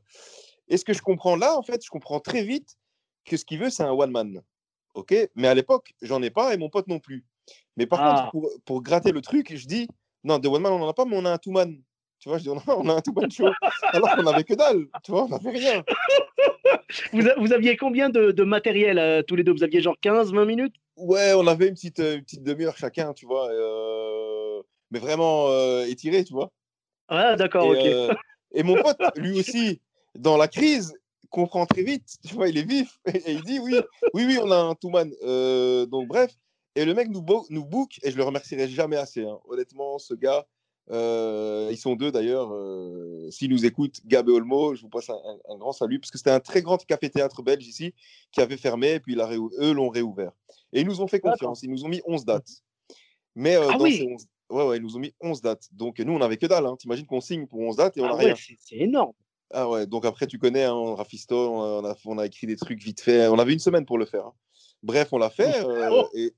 [0.69, 2.77] et ce que je comprends là, en fait, je comprends très vite
[3.25, 4.43] que ce qu'il veut, c'est un one man.
[4.95, 5.15] OK?
[5.35, 7.25] Mais à l'époque, j'en ai pas et mon pote non plus.
[7.77, 8.29] Mais par contre, ah.
[8.31, 9.89] pour, pour, gratter le truc, je dis,
[10.23, 11.77] non, de one man, on n'en a pas, mais on a un two man.
[12.25, 13.51] Tu vois, je dis, on a, un tout bon show.
[13.93, 14.87] Alors qu'on n'avait que dalle.
[15.03, 15.85] Tu vois, on n'avait rien.
[17.13, 19.53] vous, vous, aviez combien de, de matériel euh, tous les deux?
[19.53, 20.75] Vous aviez genre 15, 20 minutes?
[20.97, 23.51] Ouais, on avait une petite, euh, petite demi-heure chacun, tu vois.
[23.51, 25.51] Euh, mais vraiment
[25.83, 26.51] étiré, tu vois.
[27.09, 28.17] Ah, d'accord, ok.
[28.55, 29.83] et mon pote, lui aussi,
[30.15, 30.95] dans la crise,
[31.29, 32.09] comprend très vite.
[32.27, 33.01] Tu vois, il est vif.
[33.13, 33.79] Et, il dit oui,
[34.15, 35.11] oui, oui, on a un two-man.
[35.91, 36.31] donc, bref.
[36.75, 39.25] Et le mec nous, nous book, et je le remercierai jamais assez.
[39.25, 39.39] Hein.
[39.47, 40.47] Honnêtement, ce gars,
[40.91, 42.53] Euh, ils sont deux d'ailleurs.
[42.53, 46.19] Euh, S'ils nous écoutent, Gab et Olmo, je vous passe un, grand salut, parce que
[46.19, 47.95] c'était un très grand café-théâtre belge ici
[48.33, 50.33] qui avait fermé, et puis eux l'ont réouvert.
[50.73, 52.51] Et ils nous ont fait confiance, ils nous ont mis 11 dates.
[53.35, 54.27] Mais euh, ah dans ces 11...
[54.51, 55.69] ouais, ouais, ils nous ont mis 11 dates.
[55.73, 56.67] Donc nous, on n'avait que dalle.
[56.67, 56.77] Hein.
[56.79, 58.35] T'imagines qu'on signe pour 11 dates et on n'a ah rien.
[58.37, 59.13] C'est énorme.
[59.51, 62.83] Ah ouais, donc après, tu connais, hein, Rafisto, on a, on a, écrit des trucs
[62.83, 63.29] vite fait.
[63.29, 64.27] On avait une semaine pour le faire.
[64.27, 64.33] Hein.
[64.83, 65.51] Bref, on l'a fait
[66.15, 66.33] et,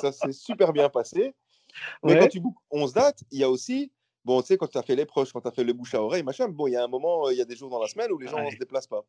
[0.00, 1.34] ça s'est super bien passé.
[2.04, 3.92] Mais quand tu boucles 11 dates, il y a aussi,
[4.24, 5.94] bon, tu sais, quand tu as fait les proches, quand tu as fait le bouche
[5.94, 7.80] à oreille, machin, bon, il y a un moment, il y a des jours dans
[7.80, 9.04] la semaine où les gens ne se déplacent pas.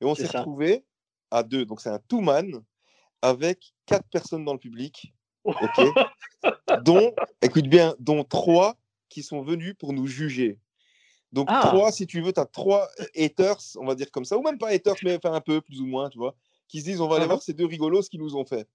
[0.00, 0.84] Et on s'est retrouvés
[1.30, 1.64] à deux.
[1.64, 2.62] Donc, c'est un two-man
[3.22, 5.12] avec quatre personnes dans le public.
[5.44, 5.56] OK
[6.84, 8.76] dont, écoute bien, dont trois
[9.08, 10.58] qui sont venus pour nous juger.
[11.32, 11.62] Donc, ah.
[11.66, 14.58] trois, si tu veux, tu as trois haters, on va dire comme ça, ou même
[14.58, 16.34] pas haters, mais enfin un peu, plus ou moins, tu vois
[16.68, 17.28] qui se disent on va aller uh-huh.
[17.28, 18.68] voir ces deux rigolos ce qu'ils nous ont fait.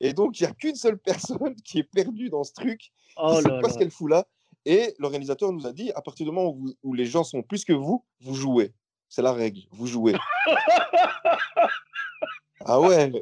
[0.00, 2.90] Et donc, il n'y a qu'une seule personne qui est perdue dans ce truc, qui
[3.16, 4.26] oh ne sait pas ce qu'elle fout là.
[4.64, 7.72] Et l'organisateur nous a dit à partir du moment où, les gens sont plus que
[7.72, 8.72] vous, vous jouez.
[9.08, 10.14] C'est la règle, vous jouez.
[12.64, 13.12] ah ouais,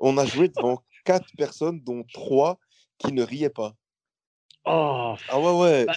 [0.00, 2.58] on a joué devant quatre personnes, dont trois
[2.96, 3.74] qui ne riaient pas.
[4.64, 5.14] Oh.
[5.28, 5.92] Ah ouais, ouais, bah.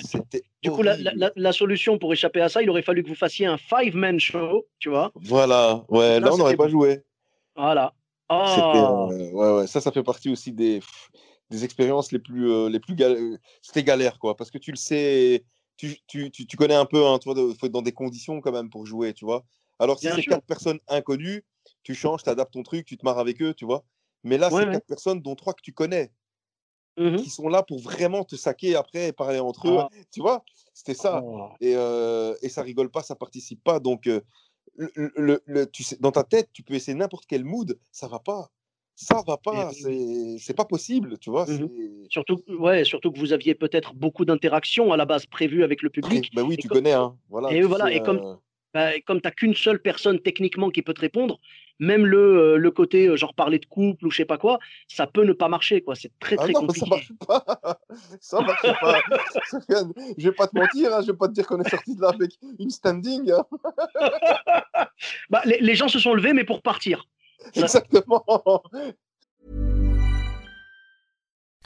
[0.61, 0.97] Du coup, la,
[1.33, 4.65] la, solution pour échapper à ça, il aurait fallu que vous fassiez un five-man show,
[4.79, 5.13] tu vois.
[5.15, 7.05] Voilà, ouais, là, on n'aurait pas joué.
[7.55, 7.93] Voilà.
[8.29, 9.07] Oh.
[9.09, 10.81] ouais, ouais, ça, ça fait partie aussi des,
[11.49, 13.37] des expériences les plus, euh, les plus galères.
[13.61, 15.45] C'était galère, quoi, parce que tu le sais,
[15.77, 18.41] tu, tu, tu, connais un peu, hein, tu vois, il faut être dans des conditions
[18.41, 19.45] quand même pour jouer, tu vois.
[19.79, 21.45] Alors, si c'est quatre personnes inconnues,
[21.83, 23.85] tu changes, tu adaptes ton truc, tu te marres avec eux, tu vois.
[24.23, 26.11] Mais là, c'est quatre personnes, dont trois que tu connais.
[26.99, 29.77] Mmh qui sont là pour vraiment te saquer après et parler entre eux.
[29.79, 29.89] Ah.
[30.11, 31.21] Tu vois, c'était ça.
[31.23, 31.49] Oh.
[31.61, 31.73] Et,
[32.41, 33.79] et, ça rigole pas, ça participe pas.
[33.79, 34.09] Donc,
[34.77, 38.19] le, le, tu sais, dans ta tête, tu peux essayer n'importe quel mood, ça va
[38.19, 38.49] pas.
[38.99, 39.69] Ça va pas,
[40.39, 41.45] c'est pas possible, tu vois.
[41.45, 41.69] Mmh
[42.09, 45.91] surtout, ouais, surtout que vous aviez peut-être beaucoup d'interactions à la base prévues avec le
[45.91, 46.31] public.
[46.33, 47.15] Bah oui, tu connais, hein.
[47.29, 47.51] Voilà.
[47.53, 48.39] Et voilà, et comme,
[48.73, 51.39] bah, comme tu n'as qu'une seule personne techniquement qui peut te répondre,
[51.80, 54.60] même le, euh, le côté euh, genre parler de couple ou je sais pas quoi,
[54.88, 55.95] ça peut ne pas marcher quoi.
[55.95, 56.80] C'est très ah très compliqué.
[56.88, 57.80] Ça marche pas.
[58.21, 59.01] ça marche pas.
[60.17, 62.01] je vais pas te mentir, hein, je vais pas te dire qu'on est sorti de
[62.01, 63.32] là avec une standing.
[63.32, 63.45] Hein.
[65.30, 67.08] bah, les, les gens se sont levés mais pour partir.
[67.53, 68.25] Exactement.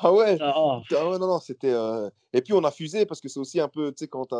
[0.00, 0.38] Ah ouais?
[0.40, 1.72] Ah, ouais, non, non, c'était.
[1.72, 4.32] Euh, et puis on a fusé parce que c'est aussi un peu, tu sais, quand,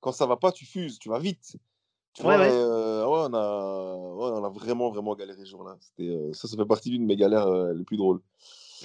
[0.00, 1.56] quand ça va pas, tu fuses, tu vas vite.
[2.14, 2.48] Tu vois, ouais.
[2.50, 3.96] Euh, ouais, on, a...
[3.96, 5.76] on a vraiment, vraiment galéré ce jour-là.
[6.00, 8.20] Euh, ça, ça fait partie d'une de mes galères les plus drôles.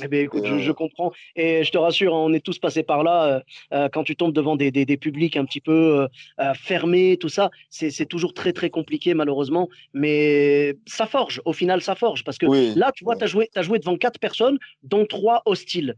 [0.02, 1.12] Eh bien, écoute, je, comprends.
[1.36, 3.44] Et je te rassure, hein, on est tous passés par là.
[3.92, 6.08] quand tu tombes devant des, des, des publics un petit peu
[6.56, 9.70] fermés, tout ça, c'est toujours très, très compliqué, malheureusement.
[9.94, 11.42] Mais ça forge.
[11.46, 12.24] Au final, ça forge.
[12.24, 15.96] Parce que là, tu vois, tu as as joué devant quatre personnes, dont trois hostiles.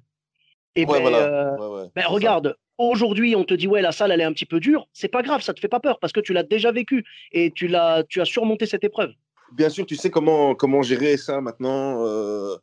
[0.75, 4.33] Et ben, euh, ben regarde, aujourd'hui, on te dit ouais, la salle elle est un
[4.33, 4.87] petit peu dure.
[4.93, 7.51] C'est pas grave, ça te fait pas peur parce que tu l'as déjà vécu et
[7.51, 9.11] tu l'as, tu as surmonté cette épreuve.
[9.53, 12.05] Bien sûr, tu sais comment comment gérer ça maintenant.
[12.05, 12.55] Euh,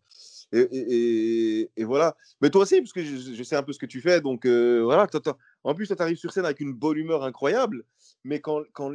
[0.52, 2.16] et, et, voilà.
[2.40, 4.80] Mais toi aussi, parce que je, sais un peu ce que tu fais, donc euh,
[4.82, 5.06] voilà.
[5.62, 7.84] En plus, tu arrives sur scène avec une bonne humeur incroyable,
[8.24, 8.94] mais quand, quand,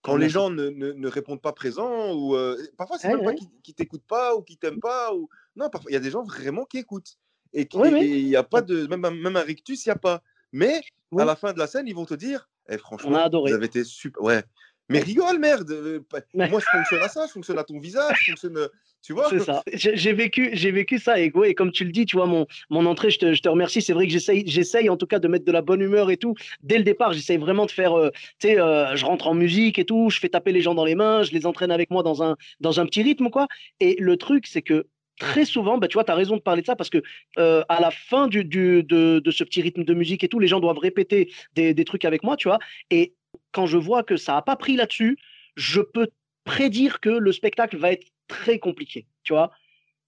[0.00, 2.34] quand les gens ne, ne, répondent pas présents, ou
[2.78, 5.94] parfois c'est même pas qu'ils t'écoutent pas ou qu'ils t'aiment pas, ou non, parfois il
[5.94, 7.18] y a des gens vraiment qui écoutent.
[7.56, 8.86] Et il n'y a pas de.
[8.86, 10.22] Même, même un rictus, il n'y a pas.
[10.52, 10.80] Mais
[11.18, 13.84] à la fin de la scène, ils vont te dire eh, franchement, vous avez été
[13.84, 14.22] super.
[14.22, 14.42] Ouais.
[14.88, 15.70] Mais rigole, merde.
[15.70, 16.00] Euh,
[16.34, 18.56] moi, je fonctionne à ça, je fonctionne à ton visage, je fonctionne.
[18.56, 18.68] Euh,
[19.02, 19.62] tu vois C'est ça.
[19.72, 21.20] J'ai vécu, j'ai vécu ça.
[21.20, 23.48] Et, et comme tu le dis, tu vois, mon, mon entrée, je te, je te
[23.48, 23.82] remercie.
[23.82, 26.16] C'est vrai que j'essaye, j'essaye en tout cas de mettre de la bonne humeur et
[26.16, 26.34] tout.
[26.62, 27.96] Dès le départ, j'essaye vraiment de faire.
[27.96, 30.84] Euh, tu sais, je rentre en musique et tout, je fais taper les gens dans
[30.84, 33.46] les mains, je les entraîne avec moi dans un, dans un petit rythme, quoi.
[33.80, 34.86] Et le truc, c'est que
[35.18, 37.02] très souvent, bah, tu vois, tu as raison de parler de ça parce que
[37.38, 40.38] euh, à la fin du, du, de, de, ce petit rythme de musique et tout,
[40.38, 42.58] les gens doivent répéter des, des trucs avec moi, tu vois.
[42.90, 43.14] Et
[43.52, 45.18] quand je vois que ça n'a pas pris là-dessus,
[45.56, 46.08] je peux
[46.44, 49.50] prédire que le spectacle va être très compliqué, tu vois.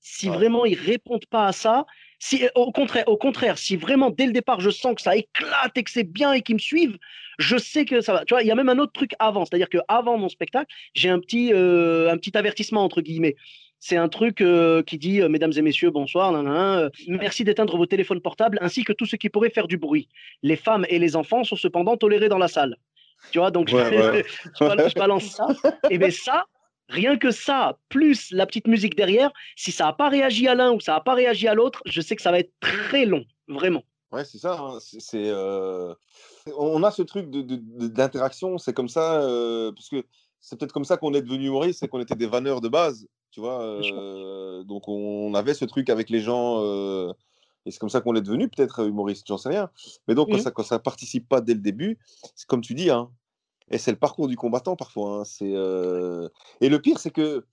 [0.00, 1.84] Si vraiment ils répondent pas à ça,
[2.20, 5.76] si au contraire, au contraire, si vraiment dès le départ je sens que ça éclate
[5.76, 6.98] et que c'est bien et qu'ils me suivent,
[7.38, 8.24] je sais que ça va.
[8.24, 10.72] Tu vois, il y a même un autre truc avant, c'est-à-dire que avant mon spectacle,
[10.94, 13.34] j'ai un petit euh, un petit avertissement entre guillemets
[13.80, 17.86] C'est un truc euh, qui dit euh, Mesdames et messieurs, bonsoir, euh, merci d'éteindre vos
[17.86, 20.08] téléphones portables ainsi que tout ce qui pourrait faire du bruit.
[20.42, 22.76] Les femmes et les enfants sont cependant tolérés dans la salle.
[23.30, 25.46] Tu vois, donc je, balance ça.
[25.90, 26.46] Et bien ça,
[26.88, 30.72] rien que ça, plus la petite musique derrière, si ça n'a pas réagi à l'un
[30.72, 33.24] ou ça n'a pas réagi à l'autre, je sais que ça va être très long,
[33.46, 33.84] vraiment.
[34.10, 34.58] Ouais, c'est ça.
[34.58, 34.78] Hein.
[34.80, 35.32] C'est,
[36.56, 39.20] On a ce truc d'interaction, de, c'est comme ça,
[39.74, 40.04] parce que
[40.40, 43.06] c'est peut-être comme ça qu'on est devenu humoriste, c'est qu'on était des vanneurs de base,
[43.30, 43.62] tu vois.
[43.62, 47.12] Euh, donc on avait ce truc avec les gens, euh,
[47.66, 49.70] et c'est comme ça qu'on est devenu peut-être humoriste, j'en sais rien.
[50.06, 50.40] Mais donc quand, mmh.
[50.40, 51.98] ça, quand ça participe pas dès le début,
[52.34, 53.10] c'est comme tu dis, hein,
[53.70, 55.20] et c'est le parcours du combattant parfois.
[55.20, 56.28] Hein, c'est euh,
[56.60, 57.44] Et le pire, c'est que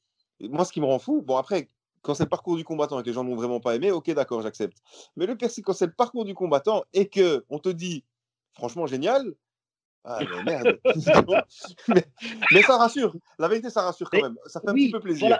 [0.41, 1.69] moi, ce qui me rend fou, bon après,
[2.01, 4.11] quand c'est le parcours du combattant et que les gens n'ont vraiment pas aimé, ok,
[4.13, 4.77] d'accord, j'accepte.
[5.15, 8.03] Mais le pire, c'est quand c'est le parcours du combattant et que on te dit,
[8.53, 9.33] franchement génial,
[10.07, 10.79] ah, mais merde.
[12.51, 13.15] mais, ça rassure.
[13.39, 14.35] La vérité, ça rassure quand même.
[14.45, 15.37] Ça fait un petit peu plaisir.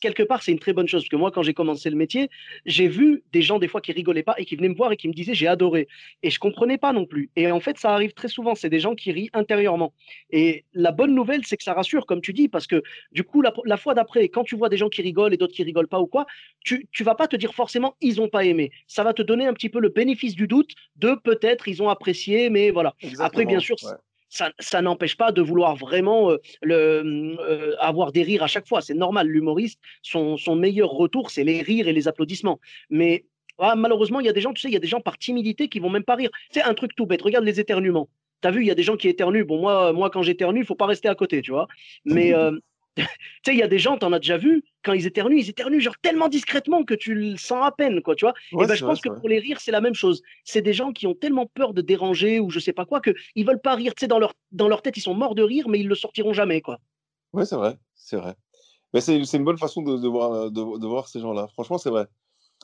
[0.00, 1.02] quelque part, c'est une très bonne chose.
[1.02, 2.28] Parce que moi, quand j'ai commencé le métier,
[2.64, 4.96] j'ai vu des gens, des fois, qui rigolaient pas et qui venaient me voir et
[4.96, 5.86] qui me disaient j'ai adoré.
[6.22, 7.30] Et je comprenais pas non plus.
[7.36, 8.54] Et en fait, ça arrive très souvent.
[8.54, 9.92] C'est des gens qui rient intérieurement.
[10.30, 13.42] Et la bonne nouvelle, c'est que ça rassure, comme tu dis, parce que du coup,
[13.42, 16.00] la, fois d'après, quand tu vois des gens qui rigolent et d'autres qui rigolent pas
[16.00, 16.26] ou quoi,
[16.64, 18.72] tu, tu vas pas te dire forcément ils ont pas aimé.
[18.86, 21.88] Ça va te donner un petit peu le bénéfice du doute de peut-être ils ont
[21.88, 22.94] apprécié, mais voilà.
[23.18, 23.75] Après, bien sûr,
[24.28, 28.80] ça, n'empêche pas de vouloir vraiment euh, le, euh, avoir des rires à chaque fois.
[28.80, 32.60] C'est normal, l'humoriste, son, meilleur retour, c'est les rires et les applaudissements.
[32.90, 33.24] Mais
[33.58, 35.18] ah, malheureusement, il y a des gens, tu sais, il y a des gens par
[35.18, 36.30] timidité qui vont même pas rire.
[36.50, 37.22] C'est un truc tout bête.
[37.22, 38.08] Regarde les éternuements.
[38.42, 39.44] Tu as vu, il y a des gens qui éternuent.
[39.44, 41.68] Bon, moi, moi quand j'éternue, il faut pas rester à côté, tu vois.
[42.04, 42.52] Mais euh,
[43.02, 43.04] tu
[43.44, 45.50] sais, il y a des gens, tu en as déjà vu, quand ils éternuent, ils
[45.50, 48.34] éternuent genre tellement discrètement que tu le sens à peine, quoi, tu vois.
[48.52, 50.22] et ben, je pense que pour les rires, c'est la même chose.
[50.44, 53.14] C'est des gens qui ont tellement peur de déranger ou je sais pas quoi que
[53.34, 53.94] ils veulent pas rire.
[53.94, 55.94] Tu sais, dans leur, dans leur tête, ils sont morts de rire, mais ils le
[55.94, 56.78] sortiront jamais, quoi.
[57.32, 58.34] Ouais, c'est vrai, c'est vrai.
[58.94, 61.48] Mais c'est une bonne façon de, de voir, de, voir ces gens-là.
[61.52, 62.06] Franchement, c'est vrai.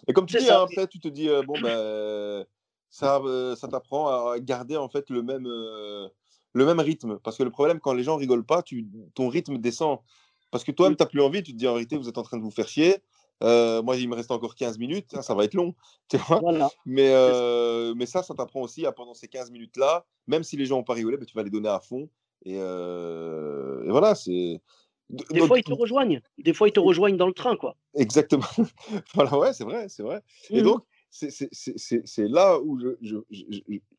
[0.08, 2.46] Et comme tu dis, hein, après, tu te dis, euh, bon, ben,
[2.92, 6.08] ça, euh, ça t'apprend à garder en fait le même, euh,
[6.52, 7.18] le même rythme.
[7.22, 9.98] Parce que le problème, quand les gens rigolent pas, tu, ton rythme descend.
[10.50, 12.22] Parce que toi-même, tu n'as plus envie, tu te dis en réalité, vous êtes en
[12.22, 12.96] train de vous faire chier.
[13.42, 15.74] Euh, moi, il me reste encore 15 minutes, hein, ça va être long.
[16.08, 16.40] Tu vois
[16.84, 20.66] mais, euh, mais ça, ça t'apprend aussi à pendant ces 15 minutes-là, même si les
[20.66, 22.08] gens n'ont pas rigolé, bah, tu vas les donner à fond.
[22.44, 24.60] Et, euh, voilà, c'est.
[25.08, 26.20] Des fois, ils te rejoignent.
[26.38, 27.76] Des fois, ils te rejoignent dans le train, quoi.
[27.94, 28.46] Exactement.
[29.14, 30.22] voilà, ouais, c'est vrai, c'est vrai.
[30.50, 33.18] Et mmh donc, c'est là où je,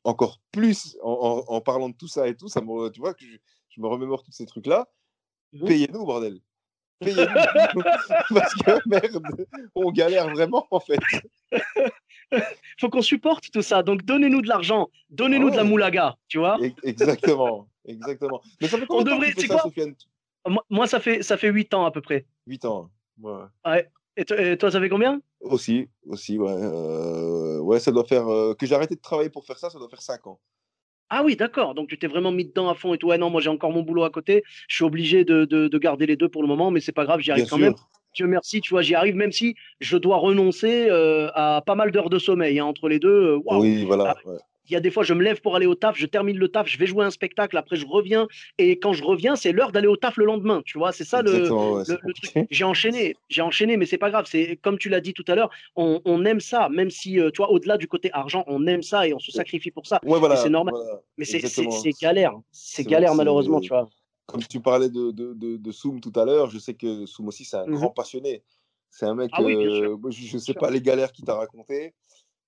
[0.03, 3.37] encore plus, en, parlant de tout ça et tout, ça me, tu vois, que je,
[3.69, 4.87] je me remémore tous ces trucs-là.
[5.53, 5.65] Mmh.
[5.65, 6.39] Payez-nous, bordel.
[6.99, 7.25] Payez-nous.
[8.33, 9.21] Parce que merde,
[9.75, 10.99] on galère vraiment en fait.
[12.79, 13.83] Faut qu'on supporte tout ça.
[13.83, 16.57] Donc donnez-nous de l'argent, donnez-nous de la moulaga, tu vois.
[16.81, 18.41] Exactement, exactement.
[18.59, 19.95] Mais ça fait combien on devrait, ça, Sofiane?
[20.69, 22.25] moi, ça fait ça fait 8 ans à peu près.
[22.47, 22.89] 8 ans.
[23.21, 23.43] Ouais.
[23.65, 23.89] ouais.
[24.15, 25.21] Et, toi, ça fait combien?
[25.41, 26.51] Aussi, aussi, ouais.
[26.51, 28.27] Euh, ouais, ça doit faire.
[28.27, 30.39] Euh, que j'ai arrêté de travailler pour faire ça, ça doit faire 5 ans.
[31.09, 31.75] Ah oui, d'accord.
[31.75, 33.07] Donc tu t'es vraiment mis dedans à fond et tout.
[33.09, 34.43] Ouais, non, moi j'ai encore mon boulot à côté.
[34.67, 37.19] Je suis obligé de, de, garder les deux pour le moment, mais c'est pas grave,
[37.19, 37.75] j'y arrive quand même.
[38.15, 41.91] Dieu merci, tu vois, j'y arrive, même si je dois renoncer euh, à pas mal
[41.91, 43.39] d'heures de sommeil hein, entre les deux.
[43.45, 44.15] Oui, voilà.
[44.25, 44.31] Ah,
[44.65, 46.47] il y a des fois, je me lève pour aller au taf, je termine le
[46.47, 48.27] taf, je vais jouer un spectacle, après je reviens.
[48.57, 50.61] Et quand je reviens, c'est l'heure d'aller au taf le lendemain.
[50.65, 52.47] Tu vois, c'est ça le, truc.
[52.49, 54.25] J'ai enchaîné, j'ai enchaîné, mais c'est pas grave.
[54.27, 57.37] C'est comme tu l'as dit tout à l'heure, on, aime ça, même si, euh, tu
[57.37, 59.99] vois, au-delà du côté argent, on aime ça et on se sacrifie pour ça.
[60.05, 60.75] Ouais, voilà, c'est normal.
[61.17, 62.33] mais c'est galère.
[62.51, 63.89] C'est galère, malheureusement, tu vois.
[64.25, 67.43] Comme tu parlais de, de, de, Soum tout à l'heure, je sais que Soum aussi,
[67.43, 68.41] c'est un mmh grand passionné.
[68.89, 71.93] C'est un mec, ah euh, je ne sais pas les galères qu'il t'a racontées.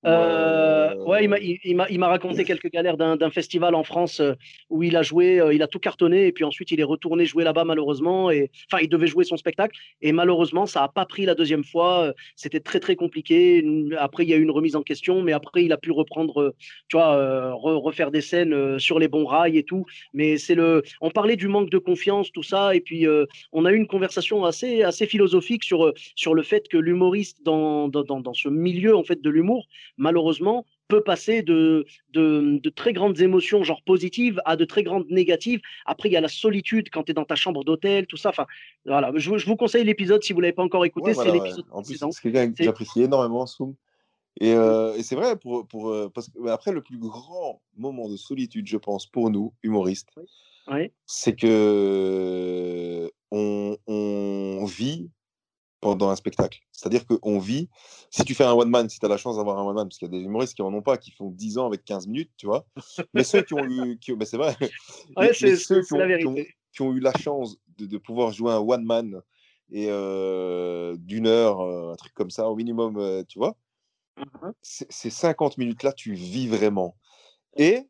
[0.06, 1.30] Euh, ouais, il
[1.76, 4.34] m'a, il m'a, raconté quelques galères d'un, festival en France euh,
[4.70, 7.26] où il a joué, euh, il a tout cartonné et puis ensuite il est retourné
[7.26, 8.30] jouer là-bas malheureusement.
[8.30, 11.64] Et enfin, il devait jouer son spectacle et malheureusement ça a pas pris la deuxième
[11.64, 12.14] fois.
[12.36, 13.66] C'était très très compliqué.
[13.98, 16.54] Après il y a eu une remise en question, mais après il a pu reprendre,
[16.88, 19.86] tu vois, refaire des scènes sur les bons rails et tout.
[20.14, 23.08] Mais c'est le, on parlait du manque de confiance, tout ça, et puis
[23.52, 27.88] on a eu une conversation assez assez philosophique sur sur le fait que l'humoriste dans,
[27.88, 33.20] dans, dans ce milieu en fait de l'humour malheureusement, peut passer de, de, très grandes
[33.20, 35.62] émotions, genre positives, à de très grandes négatives.
[35.86, 38.30] Après, il y a la solitude quand tu es dans ta chambre d'hôtel, tout ça.
[38.30, 38.46] Enfin,
[38.86, 41.14] voilà, je, vous conseille l'épisode si vous ne l'avez pas encore écouté.
[41.14, 43.76] c'est l'épisode En plus, c'est quelqu'un que j'apprécie énormément, Soum.
[44.42, 48.10] Et, euh, et c'est vrai, pour, pour, euh, parce que après, le plus grand moment
[48.10, 50.10] de solitude, je pense, pour nous, humoristes,
[51.06, 55.10] c'est que on, on vit
[55.86, 56.62] pendant un spectacle.
[56.72, 57.70] C'est-à-dire qu'on vit,
[58.10, 60.12] si tu fais un one-man, si tu as la chance d'avoir un one-man, parce qu'il
[60.12, 62.32] y a des humoristes qui n'en ont pas, qui font 10 ans avec 15 minutes,
[62.38, 62.66] tu vois.
[63.14, 64.58] Mais ceux qui ont eu, qui, c'est vrai,
[65.16, 66.36] ouais, c'est, ceux qui ont,
[66.72, 69.22] qui, ont, eu la chance de, de pouvoir jouer un one-man
[69.72, 69.86] et
[70.98, 73.56] d'une heure, un truc comme ça, au minimum, tu vois.
[74.18, 76.98] Mmh Ces 50 minutes-là, tu vis vraiment.
[77.58, 77.88] Et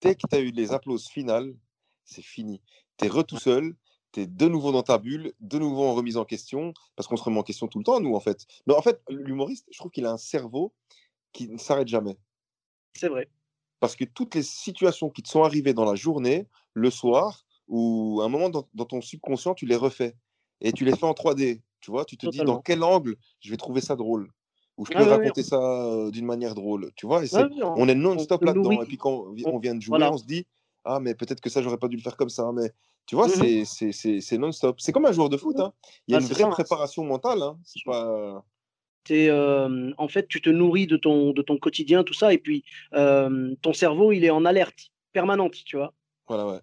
[0.00, 1.56] dès que tu as eu les applauses finales,
[2.04, 2.62] c'est fini.
[2.98, 3.74] Tu es re tout seul,
[4.12, 7.16] tu es de nouveau dans ta bulle, de nouveau en remise en question, parce qu'on
[7.16, 8.46] se remet en question tout le temps, nous, en fait.
[8.66, 10.72] Mais en fait, l'humoriste, je trouve qu'il a un cerveau
[11.32, 12.16] qui ne s'arrête jamais.
[12.94, 13.28] C'est vrai.
[13.78, 18.20] Parce que toutes les situations qui te sont arrivées dans la journée, le soir, ou
[18.22, 20.16] un moment dans, dans ton subconscient, tu les refais.
[20.60, 21.62] Et tu les fais en 3D.
[21.80, 24.30] Tu vois, tu te dis dans quel angle je vais trouver ça drôle?
[24.76, 26.90] Ou je peux raconter ça euh, d'une manière drôle.
[26.96, 27.28] Tu vois, et
[27.76, 28.70] on est non-stop là-dedans.
[28.82, 30.12] Et puis quand on vi- On- on vient de jouer, voilà.
[30.12, 30.46] on se dit
[30.84, 32.50] Ah, mais peut-être que ça, j'aurais pas dû le faire comme ça.
[32.54, 32.70] Mais
[33.06, 33.32] tu vois, Mhm.
[33.34, 34.80] c'est- c'est c'est- c'est non-stop.
[34.80, 35.58] C'est comme un joueur de foot.
[35.60, 35.72] hein.
[36.08, 36.50] Il y a Ah, une vraie ça, hein.
[36.50, 37.42] préparation mentale.
[37.42, 37.58] hein.
[37.64, 38.44] C'est pas.
[39.04, 42.38] T'es, euh, en fait, tu te nourris de ton, de ton quotidien, tout ça, et
[42.38, 42.64] puis
[42.94, 45.94] euh, ton cerveau, il est en alerte permanente, tu vois.
[46.28, 46.60] Voilà, ouais.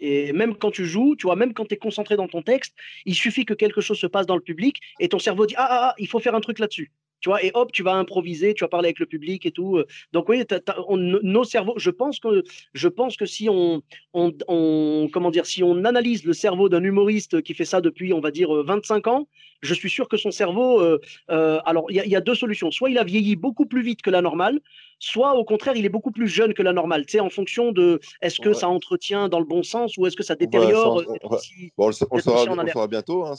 [0.00, 2.74] Et même quand tu joues, tu vois, même quand tu es concentré dans ton texte,
[3.06, 5.66] il suffit que quelque chose se passe dans le public et ton cerveau dit ah,
[5.70, 6.92] ah, ah, il faut faire un truc là-dessus.
[7.20, 9.82] Tu vois, et hop, tu vas improviser, tu vas parler avec le public et tout.
[10.12, 10.44] Donc oui,
[10.88, 12.42] on- nos cerveaux, je pense que
[12.74, 16.82] je pense que si on, on, on- comment dire, si on analyse le cerveau d'un
[16.82, 19.28] humoriste qui fait ça depuis, on va dire, euh, 25 ans,
[19.62, 21.00] je suis sûr que son cerveau, euh,
[21.30, 22.70] euh, alors il y, y a deux solutions.
[22.70, 24.60] Soit il a vieilli beaucoup plus vite que la normale,
[24.98, 27.04] soit au contraire il est beaucoup plus jeune que la normale.
[27.06, 28.54] Tu sais, en fonction de est-ce que Ouais.
[28.54, 30.96] ça entretient dans le bon sens ou est-ce que ça détériore.
[30.96, 31.38] on- euh, on- ouais.
[31.38, 33.24] si- Bon, on le on saura, on le bientôt.
[33.26, 33.34] Hein.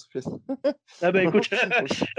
[1.01, 1.49] Ah ben écoute,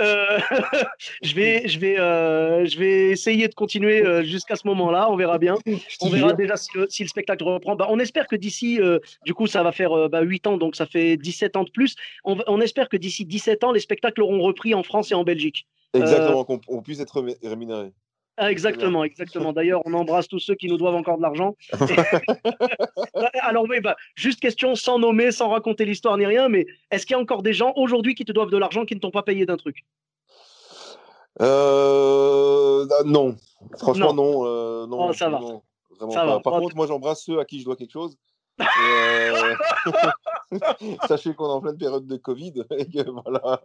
[0.00, 0.38] euh,
[1.22, 5.10] je vais, je vais, euh, je vais essayer de continuer jusqu'à ce moment-là.
[5.10, 5.56] On verra bien.
[6.00, 7.76] On verra déjà si le, si le spectacle reprend.
[7.76, 10.76] Bah, on espère que d'ici, euh, du coup, ça va faire bah, 8 ans, donc
[10.76, 11.94] ça fait 17 ans de plus.
[12.24, 15.24] On, on espère que d'ici 17 ans, les spectacles auront repris en France et en
[15.24, 15.66] Belgique.
[15.94, 17.92] Exactement, qu'on on puisse être rému- rémunéré.
[18.40, 19.52] Ah, exactement, exactement.
[19.52, 21.56] D'ailleurs, on embrasse tous ceux qui nous doivent encore de l'argent.
[23.42, 27.14] Alors oui, bah, juste question, sans nommer, sans raconter l'histoire ni rien, mais est-ce qu'il
[27.14, 29.22] y a encore des gens aujourd'hui qui te doivent de l'argent qui ne t'ont pas
[29.22, 29.84] payé d'un truc?
[31.40, 33.36] Euh, ah, non,
[33.78, 34.32] franchement, Non.
[34.32, 34.46] non.
[34.46, 35.40] euh, non, Oh, ça va.
[35.40, 35.62] non,
[35.98, 36.26] vraiment Ça pas.
[36.26, 36.40] va.
[36.40, 38.16] Par Oh, contre, moi, j'embrasse ceux à qui je dois quelque chose.
[38.80, 39.54] Euh,
[41.08, 43.62] Sachez qu'on est en pleine période de Covid et que voilà.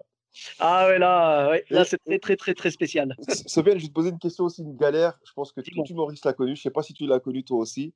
[0.60, 3.16] Ah ouais, là, ouais, là c'est très, très, très, très spécial.
[3.46, 5.20] Sofiane, je vais te poser une question aussi, une galère.
[5.26, 6.56] Je pense que tout humoriste l'a connu.
[6.56, 7.94] Je sais pas si tu l'as connu toi aussi.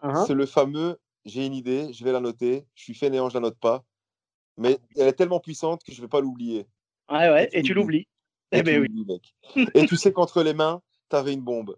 [0.00, 2.66] Hein C'est le fameux j'ai une idée, je vais la noter.
[2.74, 3.84] Je suis fainéant, je la note pas.
[4.56, 6.66] Mais elle est tellement puissante que je vais pas l'oublier.
[7.10, 8.08] Ouais, ouais, et tu l'oublies.
[8.52, 9.66] Et Eh tu ben oui.
[9.74, 11.76] Et tu sais qu'entre les mains, tu avais une bombe.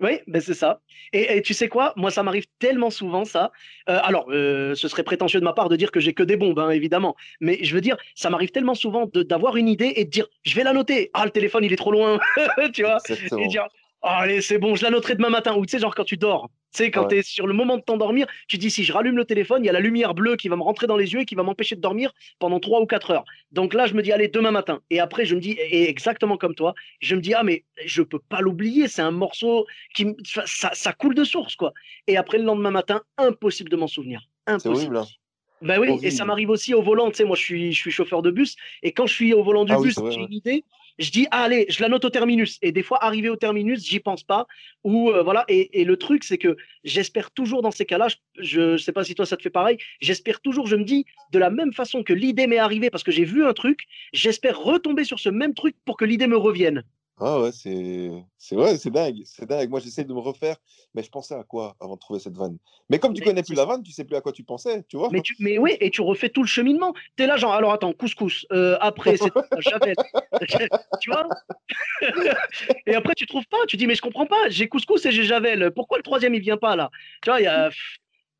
[0.00, 0.80] Oui, ben c'est ça.
[1.12, 1.92] Et, et tu sais quoi?
[1.96, 3.52] Moi, ça m'arrive tellement souvent, ça.
[3.88, 6.36] Euh, alors, euh, ce serait prétentieux de ma part de dire que j'ai que des
[6.36, 7.16] bombes, hein, évidemment.
[7.40, 10.56] Mais je veux dire, ça m'arrive tellement souvent d'avoir une idée et de dire, je
[10.56, 11.10] vais la noter.
[11.12, 12.18] Ah, le téléphone, il est trop loin.
[12.72, 12.98] tu vois?
[13.08, 13.42] Exactement.
[13.42, 13.66] Et dire,
[14.02, 15.54] Ah, allez, c'est bon, je la noterai demain matin.
[15.56, 17.08] Ou tu sais, genre quand tu dors, tu sais, quand Ouais.
[17.08, 19.66] tu es sur le moment de t'endormir, tu dis, si je rallume le téléphone, il
[19.66, 21.42] y a la lumière bleue qui va me rentrer dans les yeux et qui va
[21.42, 23.24] m'empêcher de dormir pendant 3 ou 4 heures.
[23.52, 24.80] Donc là, je me dis, allez, demain matin.
[24.88, 28.00] Et après, je me dis, et exactement comme toi, je me dis, ah, mais je
[28.00, 31.72] peux pas l'oublier, c'est un morceau qui, ça, ça- coule de source, quoi.
[32.06, 34.22] Et après, le lendemain matin, impossible de m'en souvenir.
[34.46, 34.96] C'est Impossible.
[34.96, 34.96] horrible.
[34.96, 35.06] hein.
[35.62, 37.10] Ben oui, et ça m'arrive aussi au volant.
[37.10, 38.56] Tu sais, moi, je suis, je suis chauffeur de bus.
[38.82, 40.64] Et quand je suis au volant du Ah oui, bus, vrai, j'ai une idée,
[41.00, 42.58] je dis, ah, allez, je la note au terminus.
[42.62, 44.46] Et des fois, arrivé au terminus, j'y pense pas.
[44.84, 45.44] Ou euh, voilà.
[45.48, 49.02] Et, et le truc, c'est que j'espère toujours dans ces cas-là, je, je sais pas
[49.02, 52.02] si toi ça te fait pareil, j'espère toujours, je me dis, de la même façon
[52.02, 55.54] que l'idée m'est arrivée parce que j'ai vu un truc, j'espère retomber sur ce même
[55.54, 56.84] truc pour que l'idée me revienne.
[57.22, 59.68] Ah ouais, c'est c'est ouais, c'est dingue, c'est dingue.
[59.68, 60.56] Moi, j'essaie de me refaire,
[60.94, 62.56] mais je pensais à quoi avant de trouver cette vanne?
[62.88, 64.84] Mais comme tu Mais connais plus la vanne, tu sais plus à quoi tu pensais,
[64.88, 65.10] tu vois?
[65.12, 66.94] Mais, tu, mais oui, et tu refais tout le cheminement.
[67.16, 68.46] Tu es là, genre, alors attends, couscous.
[68.52, 69.96] Euh, après, c'est Javel.
[71.00, 71.28] tu vois?
[72.86, 73.58] Et après, tu trouves pas.
[73.68, 74.48] Tu dis, mais je comprends pas.
[74.48, 75.70] J'ai couscous et j'ai Javel.
[75.72, 76.90] Pourquoi le troisième, il vient pas là?
[77.22, 77.70] Tu vois, il y a.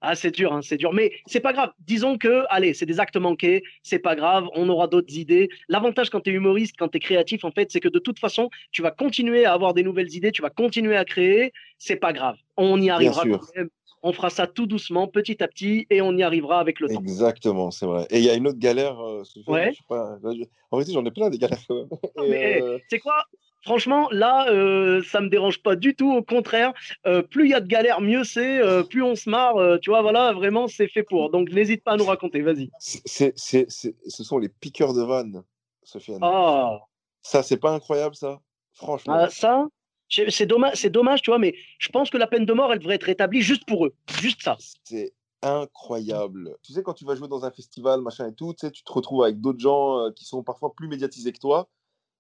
[0.03, 0.93] Ah, c'est dur, hein, c'est dur.
[0.93, 1.73] Mais c'est pas grave.
[1.81, 3.63] Disons que, allez, c'est des actes manqués.
[3.83, 4.47] C'est pas grave.
[4.55, 5.51] On aura d'autres idées.
[5.69, 8.19] L'avantage quand tu es humoriste, quand tu es créatif, en fait, c'est que de toute
[8.19, 10.33] façon, tu vas continuer à avoir des nouvelles idées.
[10.33, 11.53] Tu vas continuer à créer.
[11.79, 12.37] C'est pas grave.
[12.57, 13.41] On y arrivera sûr.
[13.41, 13.69] quand même.
[14.03, 16.99] On fera ça tout doucement, petit à petit, et on y arrivera avec le temps.
[17.01, 18.07] Exactement, c'est vrai.
[18.09, 19.71] Et il y a une autre galère, euh, Sofiane, Ouais.
[19.73, 21.59] je sais pas, je- en vérité, j'en ai plein des galères.
[21.69, 23.27] Et, mais, euh, C'est quoi?
[23.63, 26.11] Franchement, là, euh, ça me dérange pas du tout.
[26.13, 26.73] Au contraire,
[27.07, 28.59] euh, plus il y a de galères, mieux c'est.
[28.59, 29.57] euh, plus on se marre.
[29.57, 31.31] euh, tu vois, voilà, vraiment, c'est fait pour.
[31.31, 32.41] Donc, n'hésite pas à nous raconter.
[32.41, 32.71] Vas-y.
[32.79, 35.43] ce sont les piqueurs de vannes,
[35.83, 36.21] Sofiane.
[36.23, 36.79] Ah,
[37.23, 38.41] Ça, c'est pas incroyable, ça?
[38.73, 39.15] Franchement.
[39.15, 39.67] ah, ça,
[40.09, 41.39] c'est dommage, c'est dommage, tu vois.
[41.39, 43.95] Mais je pense que la peine de mort, elle devrait être rétablie juste pour eux.
[44.21, 44.57] Juste ça.
[44.85, 46.57] C'est incroyable.
[46.63, 48.83] Tu sais, quand tu vas jouer dans un festival, machin et tout, tu sais, tu
[48.83, 51.69] te retrouves avec d'autres gens qui sont parfois plus médiatisés que toi.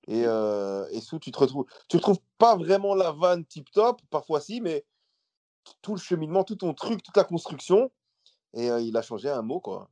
[0.07, 1.66] Et, euh, et sous, tu te retrouves.
[1.88, 4.84] Tu retrouves pas vraiment la vanne tip top, parfois si, mais
[5.82, 7.90] tout le cheminement, tout ton truc, toute la construction.
[8.55, 9.88] Et euh, il a changé un mot, quoi.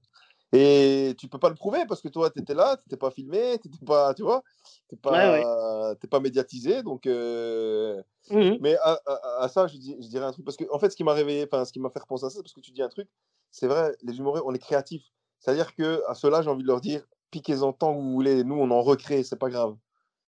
[0.52, 3.10] Et tu peux pas le prouver parce que toi, tu étais là, tu n'étais pas
[3.10, 4.42] filmé, tu n'étais pas, tu vois,
[4.88, 6.82] t'es pas, pas médiatisé.
[6.82, 10.88] Donc, euh, mmh mais à, ça, je, je, dirais un truc parce que en fait,
[10.88, 12.70] ce qui m'a réveillé, enfin, ce qui m'a fait repenser à ça, parce que tu
[12.70, 13.08] dis un truc,
[13.50, 15.04] c'est vrai, les humoristes, on est créatifs.
[15.38, 18.42] C'est-à-dire que à ceux-là, j'ai envie de leur dire, piquez-en tant que vous voulez.
[18.42, 19.76] Nous, on en recrée, c'est pas grave.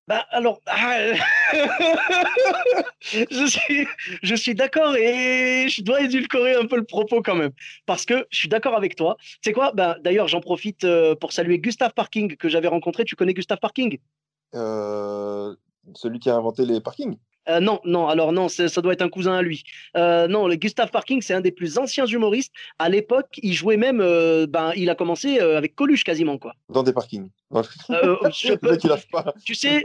[0.09, 0.99] Bah alors, ah,
[3.03, 7.51] je suis, d'accord et je dois édulcorer un peu le propos quand même,
[7.87, 9.17] parce que je suis d'accord avec toi.
[9.43, 9.73] C'est quoi?
[9.73, 13.05] Bah, D'ailleurs, j'en profite euh, pour saluer Gustave Parking que j'avais rencontré.
[13.05, 13.99] Tu connais Gustave Parking?
[14.55, 15.57] Euh,
[15.95, 17.17] Celui qui a inventé les parkings?
[17.49, 19.65] Euh, non, non, alors non, ça doit être un cousin à lui.
[19.97, 22.53] Euh, non, le Gustave Parking, c'est un des plus anciens humoristes.
[22.79, 26.55] À l'époque, il jouait même, euh, ben, il a commencé avec Coluche quasiment, quoi.
[26.69, 27.29] Dans des parkings.
[29.45, 29.85] Tu sais,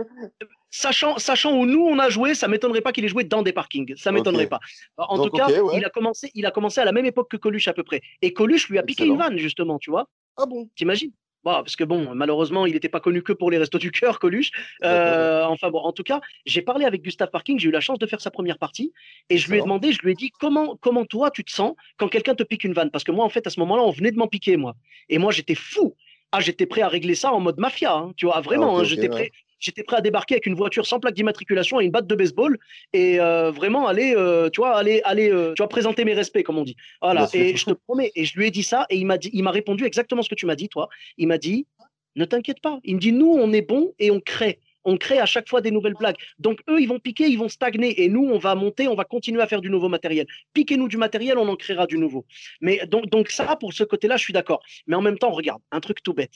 [0.69, 3.53] sachant, sachant où nous on a joué, ça m'étonnerait pas qu'il ait joué dans des
[3.53, 3.95] parkings.
[3.97, 4.59] Ça m'étonnerait pas.
[4.97, 7.67] En tout cas, il, a commencé, il a commencé à la même époque que Coluche
[7.67, 8.01] à peu près.
[8.21, 10.07] Et Coluche lui a piqué une vanne, justement, tu vois.
[10.37, 10.69] Ah bon?
[10.75, 11.11] T'imagines?
[11.43, 14.51] Parce que bon, malheureusement, il n'était pas connu que pour les restos du cœur, Coluche.
[14.83, 17.99] Euh, enfin bon, en tout cas, j'ai parlé avec Gustave Parking, j'ai eu la chance
[17.99, 18.93] de faire sa première partie,
[19.29, 21.75] et je lui ai demandé, je lui ai dit comment, comment toi tu te sens
[21.97, 23.91] quand quelqu'un te pique une vanne, parce que moi en fait à ce moment-là, on
[23.91, 24.75] venait de m'en piquer moi,
[25.09, 25.95] et moi j'étais fou.
[26.31, 28.83] Ah, j'étais prêt à régler ça en mode mafia, hein, tu vois, vraiment, ah, hein,
[28.83, 29.31] j'étais prêt
[29.61, 32.57] j'étais prêt à débarquer avec une voiture sans plaque d'immatriculation et une batte de baseball
[32.91, 36.43] et euh, vraiment aller, euh, tu vois, aller, aller, euh, tu vois, présenter mes respects,
[36.43, 36.75] comme on dit.
[37.01, 37.29] Voilà.
[37.33, 39.43] Et je te promets, et je lui ai dit ça et il m'a dit, il
[39.43, 40.89] m'a répondu exactement ce que tu m'as dit, toi.
[41.17, 41.67] Il m'a dit,
[42.15, 42.79] ne t'inquiète pas.
[42.83, 44.59] Il me dit, nous, on est bon et on crée.
[44.83, 46.15] On crée à chaque fois des nouvelles blagues.
[46.39, 48.03] Donc, eux, ils vont piquer, ils vont stagner.
[48.03, 50.25] Et nous, on va monter, on va continuer à faire du nouveau matériel.
[50.53, 52.25] Piquez-nous du matériel, on en créera du nouveau.
[52.61, 54.61] Mais donc, donc ça, pour ce côté-là, je suis d'accord.
[54.87, 56.33] Mais en même temps, regarde, un truc tout bête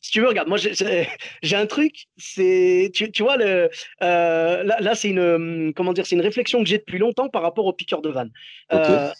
[0.00, 0.58] si tu veux, regarde, moi
[1.42, 3.68] j'ai un truc, c'est, tu, tu, vois, le,
[4.02, 7.66] euh, là, c'est une, comment dire, c'est une réflexion que j'ai depuis longtemps par rapport
[7.66, 8.30] aux piqueurs de vannes.
[8.72, 9.10] Euh,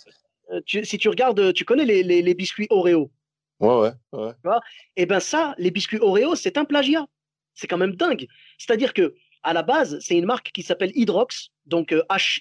[0.66, 3.11] si tu regardes, tu connais les, les, biscuits Oreo?
[3.61, 4.33] Ouais, ouais, ouais.
[4.97, 7.07] Et eh ben ça, les biscuits Oreo, c'est un plagiat.
[7.55, 8.26] C'est quand même dingue.
[8.57, 12.39] C'est-à-dire que à la base, c'est une marque qui s'appelle Hydrox, donc H-Y-D-R-O-X,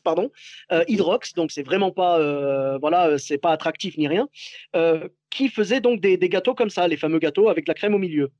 [0.00, 0.32] pardon,
[0.88, 4.28] Hydrox, donc c'est vraiment pas, voilà, c'est pas attractif ni rien,
[5.30, 8.30] qui faisait donc des, gâteaux comme ça, les fameux gâteaux avec la crème au milieu.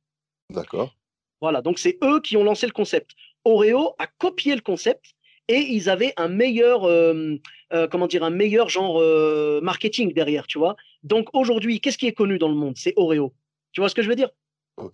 [0.50, 0.96] D'accord.
[1.40, 3.12] Voilà, donc c'est eux qui ont lancé le concept.
[3.44, 5.14] Oreo a copié le concept
[5.48, 6.82] et ils avaient un meilleur,
[7.90, 9.00] comment dire, un meilleur genre
[9.62, 10.76] marketing derrière, tu vois.
[11.02, 12.74] Donc aujourd'hui, qu'est-ce qui est connu dans le monde?
[12.76, 13.32] C'est Oreo.
[13.72, 14.30] Tu vois ce que je veux dire?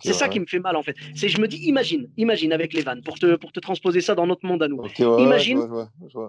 [0.01, 0.97] C'est ça qui me fait mal en fait.
[1.15, 4.15] C'est je me dis imagine, imagine avec les vannes pour te pour te transposer ça
[4.15, 4.83] dans notre monde à nous.
[4.99, 5.61] imagine,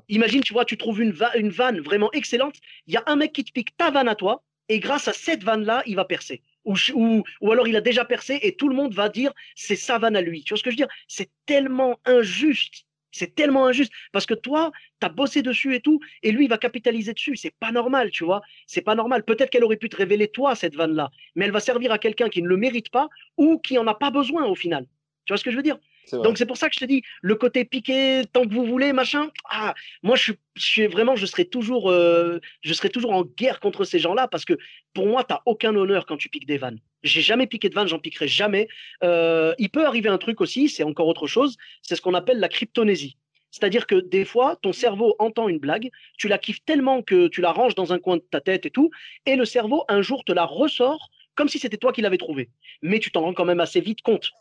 [0.09, 2.55] imagine tu vois, tu trouves une, une vanne vraiment excellente.
[2.85, 5.13] Il y a un mec qui te pique ta vanne à toi et grâce à
[5.13, 6.41] cette vanne là, il va percer.
[6.65, 9.75] Ou, ou, ou alors il a déjà percé et tout le monde va dire c'est
[9.75, 10.43] sa vanne à lui.
[10.43, 10.93] Tu vois ce que je veux dire?
[11.07, 12.87] C'est tellement injuste
[13.17, 16.49] c'est tellement injuste parce que toi, tu as bossé dessus et tout, et lui, il
[16.49, 17.35] va capitaliser dessus.
[17.35, 18.41] C'est pas normal, tu vois.
[18.67, 19.23] C'est pas normal.
[19.23, 22.29] Peut-être qu'elle aurait pu te révéler toi, cette vanne-là, mais elle va servir à quelqu'un
[22.29, 24.85] qui ne le mérite pas ou qui en a pas besoin au final.
[25.25, 25.77] Tu vois ce que je veux dire?
[26.11, 28.93] Donc c'est pour ça que je te dis, le côté piqué, tant que vous voulez,
[28.93, 29.29] machin.
[29.49, 33.83] Ah, moi je suis, vraiment, je serai toujours, euh, je serai toujours en guerre contre
[33.83, 34.53] ces gens-là parce que
[34.93, 36.79] pour moi, tu n'as aucun honneur quand tu piques des vannes.
[37.03, 38.67] J'ai jamais piqué de vannes, j'en piquerai jamais.
[39.03, 42.39] Euh, il peut arriver un truc aussi, c'est encore autre chose, c'est ce qu'on appelle
[42.39, 43.17] la cryptonésie.
[43.51, 47.41] C'est-à-dire que des fois, ton cerveau entend une blague, tu la kiffes tellement que tu
[47.41, 48.91] la ranges dans un coin de ta tête et tout,
[49.25, 52.49] et le cerveau un jour te la ressort comme si c'était toi qui l'avais trouvée.
[52.81, 54.31] Mais tu t'en rends quand même assez vite compte.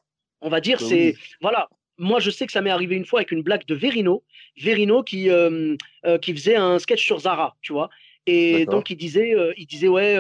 [0.41, 1.15] On va dire, bah c'est.
[1.41, 1.69] Voilà.
[1.99, 4.23] Moi, je sais que ça m'est arrivé une fois avec une blague de Verino.
[4.59, 7.89] Verino qui, euh, euh, qui faisait un sketch sur Zara, tu vois.
[8.27, 10.19] Et donc, il disait, euh, il disait ouais,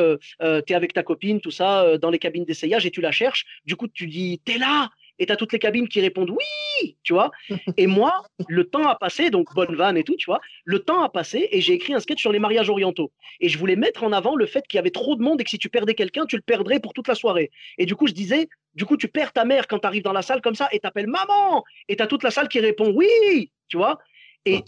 [0.66, 3.44] t'es avec ta copine, tout ça, dans les cabines d'essayage et tu la cherches.
[3.66, 6.96] Du coup, tu dis, t'es là et tu as toutes les cabines qui répondent oui,
[7.02, 7.30] tu vois.
[7.76, 10.40] Et moi, le temps a passé, donc bonne vanne et tout, tu vois.
[10.64, 13.12] Le temps a passé et j'ai écrit un sketch sur les mariages orientaux.
[13.40, 15.44] Et je voulais mettre en avant le fait qu'il y avait trop de monde et
[15.44, 17.50] que si tu perdais quelqu'un, tu le perdrais pour toute la soirée.
[17.78, 20.12] Et du coup, je disais, du coup, tu perds ta mère quand tu arrives dans
[20.12, 22.92] la salle comme ça et t'appelles maman et tu as toute la salle qui répond
[22.94, 23.98] oui, tu vois.
[24.44, 24.62] Et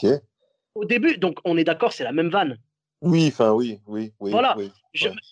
[0.74, 2.58] au début, donc on est d'accord, c'est la même vanne.
[3.00, 4.30] Oui, enfin oui, oui, oui.
[4.32, 4.56] Voilà.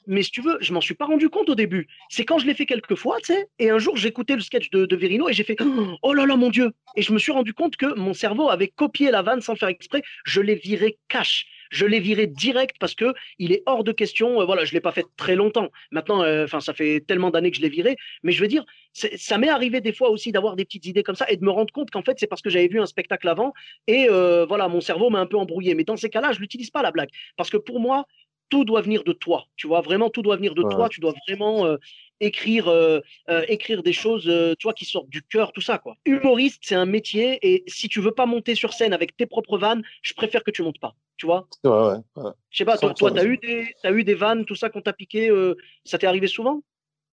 [0.06, 1.88] Mais si tu veux, je m'en suis pas rendu compte au début.
[2.08, 4.70] C'est quand je l'ai fait quelques fois, tu sais, et un jour j'écoutais le sketch
[4.70, 5.56] de, de Verino et j'ai fait
[6.02, 8.68] Oh là là, mon Dieu Et je me suis rendu compte que mon cerveau avait
[8.68, 10.02] copié la vanne sans faire exprès.
[10.24, 14.40] Je l'ai viré cash je l'ai viré direct parce que il est hors de question.
[14.40, 15.68] Euh, voilà, je l'ai pas fait très longtemps.
[15.90, 17.96] Maintenant, euh, enfin, ça fait tellement d'années que je l'ai viré.
[18.22, 21.16] Mais je veux dire, ça m'est arrivé des fois aussi d'avoir des petites idées comme
[21.16, 23.28] ça et de me rendre compte qu'en fait, c'est parce que j'avais vu un spectacle
[23.28, 23.52] avant
[23.86, 25.74] et euh, voilà, mon cerveau m'a un peu embrouillé.
[25.74, 28.06] Mais dans ces cas-là, je l'utilise pas la blague parce que pour moi,
[28.48, 29.46] tout doit venir de toi.
[29.56, 30.88] Tu vois, vraiment, tout doit venir de toi.
[30.88, 31.76] Tu dois vraiment.
[32.20, 34.28] écrire, euh, euh, écrire des choses,
[34.62, 35.96] vois, qui sortent du cœur, tout ça, quoi.
[36.04, 39.58] Humoriste, c'est un métier, et si tu veux pas monter sur scène avec tes propres
[39.58, 41.46] vannes, je préfère que tu montes pas, tu vois.
[41.64, 42.30] Ouais, ouais, ouais.
[42.50, 44.80] Je sais pas, toi, sans- t'as eu des, t'as eu des vannes, tout ça qu'on
[44.82, 45.54] t'a piqué, euh,
[45.84, 46.60] ça t'est arrivé souvent?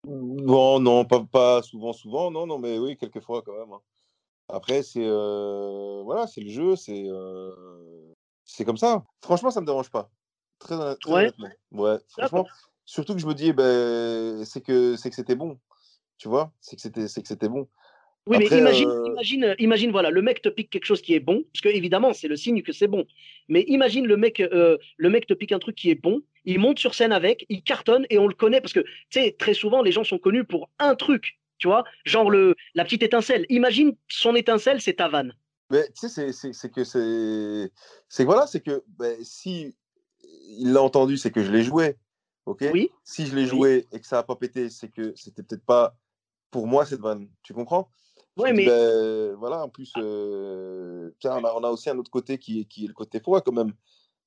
[0.06, 3.72] Bon, non, pas, pas souvent, souvent, non, non, mais oui, quelques fois quand même.
[3.72, 3.82] hein.
[4.49, 8.14] Après, c'est euh, voilà, c'est le jeu, c'est euh,
[8.45, 9.04] c'est comme ça.
[9.24, 10.10] Franchement, ça me dérange pas.
[10.60, 11.20] Très, très Ouais.
[11.22, 11.49] honnêtement.
[11.72, 12.47] Ouais, franchement,
[12.86, 15.60] surtout que je me dis, ben, c'est que c'est que c'était bon.
[16.18, 17.68] Tu vois, c'est que c'était c'est que c'était bon.
[18.26, 21.13] Oui, Après, mais imagine, euh, imagine, imagine, voilà, le mec te pique quelque chose qui
[21.13, 23.05] est bon, parce que évidemment, c'est le signe que c'est bon.
[23.49, 26.57] Mais imagine le mec, euh, le mec te pique un truc qui est bon, il
[26.59, 28.88] monte sur scène avec, il cartonne et on le connaît parce que, tu
[29.21, 32.86] sais, très souvent, les gens sont connus pour un truc, tu vois, genre le, la
[32.86, 33.45] petite étincelle.
[33.49, 35.34] Imagine son étincelle, c'est ta vanne.
[35.69, 37.71] Mais tu sais, c'est- que c'est.
[38.07, 39.76] C'est que voilà, c'est que ben, si
[40.59, 41.97] il l'a entendu, c'est que je l'ai joué.
[42.45, 42.63] Ok?
[42.74, 42.89] Oui.
[43.03, 43.47] Si je l'ai Oui.
[43.47, 45.95] joué et que ça a pas pété, c'est que c'était peut-être pas
[46.51, 47.30] pour moi cette vanne.
[47.41, 47.89] Tu comprends?
[48.36, 51.89] Ouais, me dis, mais ben, voilà, en plus, euh, tiens, on a, on a aussi
[51.89, 53.73] un autre côté qui, est- qui est le côté foi quand même.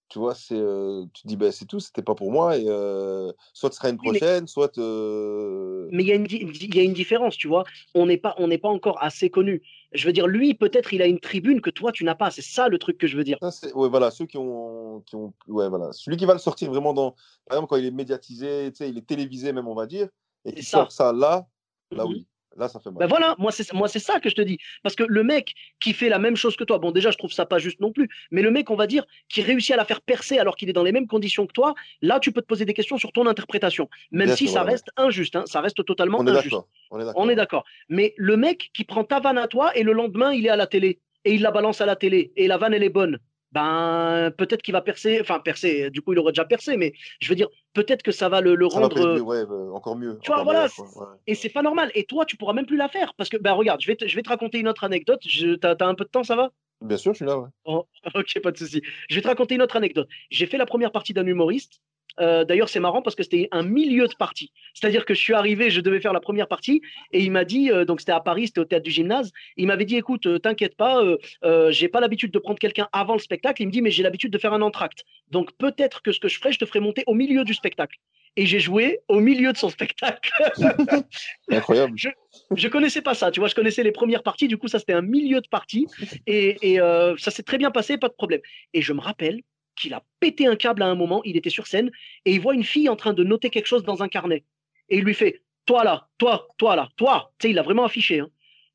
[0.09, 2.57] Tu vois, c'est, euh, tu te dis, ben, c'est tout, c'était pas pour moi.
[2.57, 4.71] Et euh, soit ce sera une mais- prochaine, soit.
[4.79, 7.65] mais il y, a une y a une différence, tu vois.
[7.95, 9.63] On n'est pas, on n'est pas encore assez connu.
[9.93, 12.31] Je veux dire, lui, peut-être, il a une tribune que toi, tu n'as pas.
[12.31, 13.39] C'est ça le truc que je veux dire.
[13.43, 15.33] Ça, c'est- ouais, voilà, ceux qui ont, qui ont.
[15.49, 15.93] Ouais, voilà.
[15.93, 17.11] Celui qui va le sortir vraiment dans.
[17.47, 20.09] Par exemple, quand il est médiatisé, il est télévisé même, on va dire,
[20.45, 21.49] et qui sort ça là,
[21.91, 22.11] là, Mhm.
[22.13, 22.27] oui.
[22.57, 22.99] Là, ça fait mal.
[23.01, 24.59] Ben voilà, moi c'est moi c'est ça que je te dis.
[24.83, 27.33] Parce que le mec qui fait la même chose que toi, bon déjà je trouve
[27.33, 29.85] ça pas juste non plus, mais le mec on va dire qui réussit à la
[29.85, 32.47] faire percer alors qu'il est dans les mêmes conditions que toi, là tu peux te
[32.47, 35.61] poser des questions sur ton interprétation, même Bien si sûr, ça reste injuste, hein, ça
[35.61, 36.45] reste totalement on injuste.
[36.45, 36.69] d'accord.
[36.91, 37.23] On est d'accord.
[37.23, 37.65] On est d'accord.
[37.89, 40.57] Mais le mec qui prend ta vanne à toi et le lendemain il est à
[40.57, 43.19] la télé et il la balance à la télé et la vanne elle est bonne,
[43.57, 47.29] ben peut-être qu'il va percer, enfin percer, du coup il aurait déjà percé, mais je
[47.29, 49.01] veux dire peut-être que ça va le, le Ça va rendre.
[49.07, 50.19] euh, mieux, ouais, euh, encore mieux.
[50.23, 51.17] tu vois, encore voilà, meilleur, quoi, ouais.
[51.27, 51.91] et c'est pas normal.
[51.95, 53.15] Et toi, tu pourras même plus la faire.
[53.17, 55.21] Parce que, ben regarde, je vais te, je vais te raconter une autre anecdote.
[55.61, 56.51] T'as, t'as un peu de temps, ça va?
[56.83, 57.49] Bien sûr, je suis là, ouais.
[57.65, 58.83] Oh, Ok, pas de souci.
[59.09, 60.09] Je vais te raconter une autre anecdote.
[60.31, 61.81] J'ai fait la première partie d'un humoriste.
[62.21, 64.53] Euh, D'ailleurs, c'est marrant parce que c'était un milieu de partie.
[64.75, 67.71] C'est-à-dire que je suis arrivé, je devais faire la première partie, et il m'a dit,
[67.71, 70.39] euh, donc c'était à Paris, c'était au théâtre du gymnase, il m'avait dit, écoute, euh,
[70.39, 71.03] t'inquiète pas,
[71.71, 73.63] j'ai pas l'habitude de prendre quelqu'un avant le spectacle.
[73.63, 75.05] Il me dit, mais j'ai l'habitude de faire un entracte.
[75.31, 77.99] Donc peut-être que ce que je ferai, je te ferai monter au milieu du spectacle.
[78.37, 80.31] Et j'ai joué au milieu de son spectacle.
[81.51, 81.95] Incroyable.
[82.55, 84.93] je connaissais pas ça, tu vois, je connaissais les premières parties, du coup, ça c'était
[84.93, 85.87] un milieu de partie,
[86.27, 86.79] et, et,
[87.19, 88.41] ça s'est très bien passé, pas de problème.
[88.75, 89.41] Et je me rappelle
[89.77, 91.91] qu'il a pété un câble à un moment, il était sur scène,
[92.25, 94.45] et il voit une fille en train de noter quelque chose dans un carnet.
[94.89, 97.85] Et il lui fait Toi là, toi, toi là, toi, tu sais, il l'a vraiment
[97.85, 98.31] affiché, hein.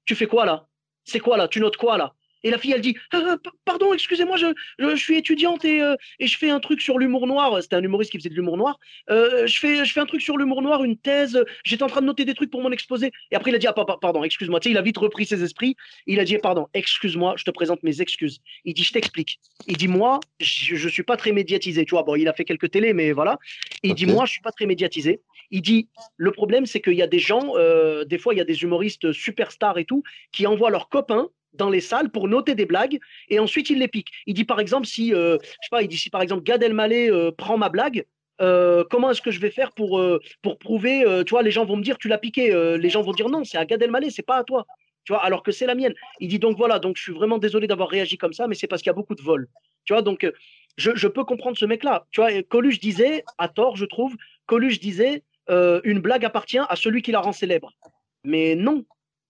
[0.05, 0.67] tu fais quoi là?
[1.03, 1.47] C'est quoi là?
[1.47, 2.13] Tu notes quoi là?
[2.43, 4.47] Et la fille, elle dit Ah, p- Pardon, excusez-moi, je,
[4.79, 7.61] je, je suis étudiante et, euh, et je fais un truc sur l'humour noir.
[7.61, 8.79] C'était un humoriste qui faisait de l'humour noir.
[9.09, 11.43] Euh, je, fais, je fais un truc sur l'humour noir, une thèse.
[11.63, 13.11] J'étais en train de noter des trucs pour mon exposé.
[13.31, 14.59] Et après, il a dit Ah, pa- pa- pardon, excuse-moi.
[14.59, 15.75] Tu sais, il a vite repris ses esprits.
[16.07, 18.39] Il a dit Pardon, excuse-moi, je te présente mes excuses.
[18.65, 19.39] Il dit Je t'explique.
[19.67, 21.85] Il dit Moi, je, je suis pas très médiatisé.
[21.85, 23.37] Tu vois, bon, il a fait quelques télés, mais voilà.
[23.83, 24.05] Il dit.
[24.05, 25.21] Moi, je suis pas très médiatisé.
[25.51, 28.41] Il dit Le problème, c'est qu'il y a des gens, euh, des fois, il y
[28.41, 32.55] a des humoristes superstars et tout, qui envoient leurs copains dans les salles pour noter
[32.55, 32.99] des blagues
[33.29, 34.09] et ensuite il les pique.
[34.25, 36.63] Il dit par exemple si euh, je sais pas, il dit si par exemple Gad
[36.63, 38.05] Elmaleh euh, prend ma blague,
[38.41, 41.65] euh, comment est-ce que je vais faire pour euh, pour prouver tu vois les gens
[41.65, 44.09] vont me dire tu l'as piqué, les gens vont dire non, c'est à Gad Elmaleh,
[44.09, 44.65] c'est pas à toi.
[45.03, 45.95] Tu vois, alors que c'est la mienne.
[46.19, 48.67] Il dit donc voilà, donc je suis vraiment désolé d'avoir réagi comme ça, mais c'est
[48.67, 49.47] parce qu'il y a beaucoup de vols.
[49.83, 50.31] Tu vois, donc
[50.77, 52.05] je, je peux comprendre ce mec-là.
[52.11, 57.01] Tu vois, Coluche disait, à tort, je trouve, Coluche disait, une blague appartient à celui
[57.01, 57.73] qui la rend célèbre.
[58.23, 58.85] Mais non,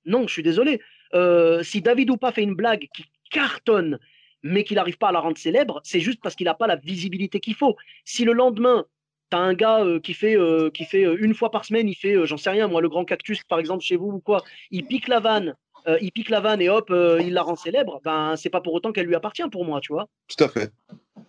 [0.05, 0.81] non, je suis désolé.
[1.13, 3.99] Euh, si David Oupa fait une blague qui cartonne,
[4.43, 6.75] mais qu'il n'arrive pas à la rendre célèbre, c'est juste parce qu'il n'a pas la
[6.75, 7.75] visibilité qu'il faut.
[8.05, 8.85] Si le lendemain,
[9.29, 11.95] tu as un gars euh, qui fait, euh, qui fait une fois par semaine, il
[11.95, 14.85] fait, j'en sais rien, moi, le grand cactus, par exemple, chez vous ou quoi, il
[14.85, 15.55] pique la vanne,
[15.87, 18.61] euh, il pique la vanne et hop, euh, il la rend célèbre, ben, c'est pas
[18.61, 20.07] pour autant qu'elle lui appartient pour moi, tu vois.
[20.27, 20.71] Tout à fait.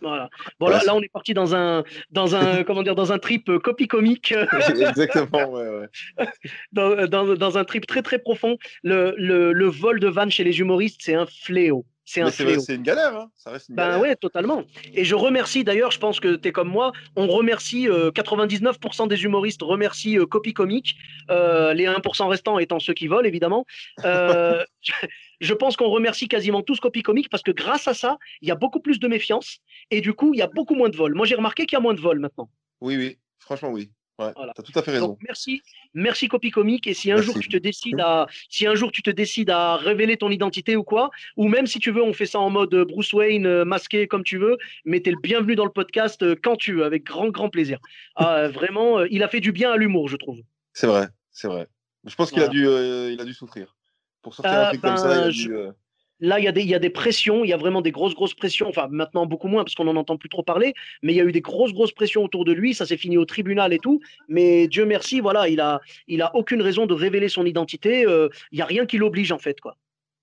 [0.01, 0.29] Voilà.
[0.59, 3.19] Bon, là, Ouais, là, on est parti dans un, dans un, comment dire, dans un
[3.19, 4.35] trip euh, copie comique.
[4.69, 6.27] Exactement, ouais, ouais.
[6.73, 8.57] dans, dans, dans un trip très très profond.
[8.83, 11.85] Le, le, le vol de vannes chez les humoristes, c'est un fléau.
[12.05, 13.31] C'est un c'est une galère, hein.
[13.37, 14.01] Ça reste une Ben galère.
[14.01, 14.65] ouais, totalement.
[14.93, 19.09] Et je remercie d'ailleurs, je pense que tu es comme moi, on remercie euh, 99%
[19.09, 20.97] des humoristes remercient euh, Copy Comique,
[21.31, 23.65] euh, les 1% restants étant ceux qui volent évidemment.
[24.05, 24.93] Euh, je,
[25.41, 28.51] je pense qu'on remercie quasiment tous Copy Comique parce que grâce à ça, il y
[28.51, 29.59] a beaucoup plus de méfiance
[29.91, 31.15] et du coup, il y a beaucoup moins de vols.
[31.15, 32.51] Moi, j'ai remarqué qu'il y a moins de vols maintenant.
[32.81, 33.19] Oui, oui.
[33.39, 33.91] Franchement, oui.
[34.19, 34.33] Ouais.
[34.37, 34.53] Voilà.
[34.55, 35.09] T'as tout à fait raison.
[35.09, 35.63] Donc merci,
[35.95, 36.87] merci Copy Comique.
[36.87, 37.33] Et si un Merci.
[37.33, 40.77] jour tu te décides à, si un jour tu te décides à révéler ton identité
[40.77, 43.65] ou quoi, ou même si tu veux, on fait ça en mode Bruce Wayne euh,
[43.65, 46.85] masqué comme tu veux, mais t'es le bienvenu dans le podcast euh, quand tu veux,
[46.85, 47.79] avec grand grand plaisir.
[48.17, 50.41] Ah, euh, vraiment, euh, il a fait du bien à l'humour, je trouve.
[50.75, 51.09] C'est vrai.
[51.31, 51.67] c'est vrai.
[52.05, 53.77] Je pense qu'il a, dû, il a dû souffrir.
[54.23, 55.55] Pour sortir un truc comme ça, il a ben, dû.
[56.23, 57.91] Là, il y, a des, il y a des pressions, il y a vraiment des
[57.91, 58.69] grosses, grosses pressions.
[58.69, 61.25] Enfin, maintenant, beaucoup moins parce qu'on n'en entend plus trop parler, mais il y a
[61.25, 62.75] eu des grosses, grosses pressions autour de lui.
[62.75, 64.01] Ça s'est fini au tribunal et tout.
[64.29, 68.07] Mais Dieu merci, voilà, il a, il a aucune raison de révéler son identité.
[68.07, 69.77] Euh, il n'y a rien qui l'oblige, en fait, quoi.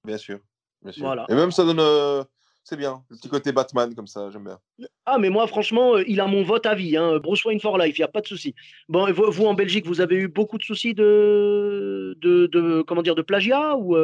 [0.06, 0.40] Bien sûr.
[0.82, 1.04] Bien sûr.
[1.04, 1.26] Voilà.
[1.28, 1.82] Et même, ça donne.
[1.82, 2.24] Euh,
[2.64, 4.60] c'est bien, le petit côté Batman, comme ça, j'aime bien.
[5.06, 6.96] Ah, mais moi, franchement, euh, il a mon vote à vie.
[6.96, 7.18] Hein.
[7.18, 8.56] Bruce Wayne for life, il n'y a pas de souci.
[8.88, 13.16] Bon, vous, en Belgique, vous avez eu beaucoup de soucis de, de, de comment dire,
[13.16, 13.98] de plagiat ou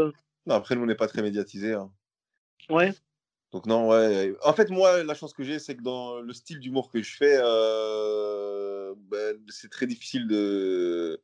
[0.46, 1.74] Non, après, nous, on n'est pas très médiatisés.
[1.74, 1.92] Hein.
[2.70, 2.94] Ouais.
[3.52, 4.34] Donc non, ouais.
[4.44, 7.16] En fait, moi, la chance que j'ai, c'est que dans le style d'humour que je
[7.16, 11.22] fais, euh, ben, c'est très difficile de.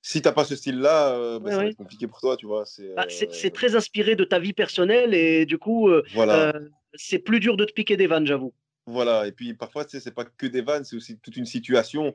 [0.00, 2.64] Si t'as pas ce style-là, euh, ben, ça va être compliqué pour toi, tu vois.
[2.96, 6.54] Bah, c'est très inspiré de ta vie personnelle et du coup, euh, voilà.
[6.94, 8.54] c'est plus dur de te piquer des vannes, j'avoue.
[8.86, 9.26] Voilà.
[9.26, 12.14] Et puis parfois, tu sais, c'est pas que des vannes, c'est aussi toute une situation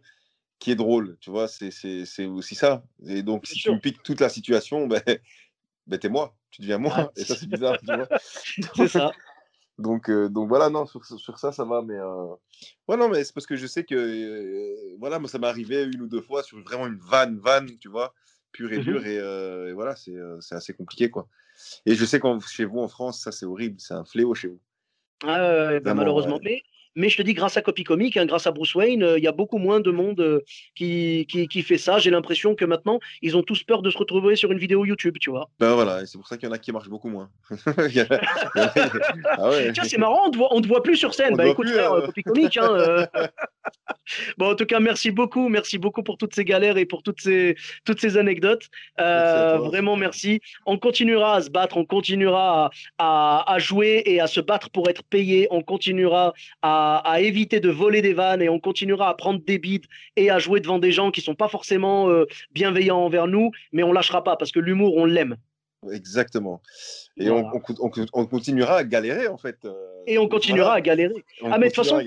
[0.60, 1.48] qui est drôle, tu vois.
[1.48, 2.84] C'est aussi ça.
[3.06, 5.02] Et donc, si tu me piques toute la situation, ben,
[5.90, 8.08] ben t'es moi, tu deviens moi, ah, et ça c'est bizarre, tu vois.
[8.76, 9.12] c'est ça.
[9.80, 12.28] Donc, euh, donc voilà, non, sur, sur, ça, ça va, mais euh...
[12.88, 15.84] ouais, non, mais c'est parce que je sais que, euh, voilà, moi ça m'est arrivé
[15.84, 18.14] une ou deux fois sur vraiment une vanne, vanne, tu vois,
[18.52, 21.28] pure et mmh dure, et, voilà, c'est assez compliqué, quoi.
[21.86, 24.50] Et je sais que chez vous en France, ça c'est horrible, c'est un fléau chez
[24.50, 24.60] vous.
[25.24, 26.40] Ah, ben, malheureusement.
[26.44, 26.62] Mais
[26.96, 29.24] mais je te dis, grâce à Copy Comic, hein, grâce à Bruce Wayne, euh, il
[29.24, 30.42] y a beaucoup moins de monde euh,
[30.76, 32.00] qui, qui, fait ça.
[32.00, 35.18] J'ai l'impression que maintenant, ils ont tous peur de se retrouver sur une vidéo YouTube,
[35.20, 35.50] tu vois.
[35.60, 37.30] Ben voilà, c'est pour ça qu'il y en a qui marchent beaucoup moins.
[37.66, 39.72] ah ouais.
[39.74, 41.36] Tiens, c'est marrant, on te, voit, te voit plus sur scène.
[41.36, 42.02] bah écoute, frère, hein.
[42.06, 42.58] Copy Comic.
[42.58, 43.08] Hein,
[44.38, 45.50] bon, en tout cas, merci beaucoup.
[45.50, 48.68] Merci beaucoup pour toutes ces galères et pour toutes ces, toutes ces anecdotes.
[49.00, 50.42] Euh, vraiment, merci.
[50.66, 54.90] On continuera à se battre, on continuera à, à, jouer et à se battre pour
[54.90, 55.48] être payé.
[55.52, 59.58] On continuera à, à, éviter de voler des vannes et on continuera à prendre des
[59.58, 63.52] bides et à jouer devant des gens qui sont pas forcément euh, bienveillants envers nous,
[63.72, 65.38] mais on lâchera pas parce que l'humour, on l'aime.
[65.92, 66.62] Exactement.
[67.18, 67.50] Et on,
[68.14, 69.58] on, continuera à galérer en fait.
[69.66, 69.74] Euh,
[70.08, 71.24] et on continuera à galérer.
[71.44, 72.02] ah mais de toute façon,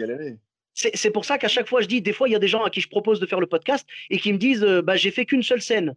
[0.74, 2.64] c'est pour ça qu'à chaque fois, je dis, des fois, il y a des gens
[2.64, 5.10] à qui je propose de faire le podcast et qui me disent, euh, bah, j'ai
[5.10, 5.94] fait qu'une seule scène.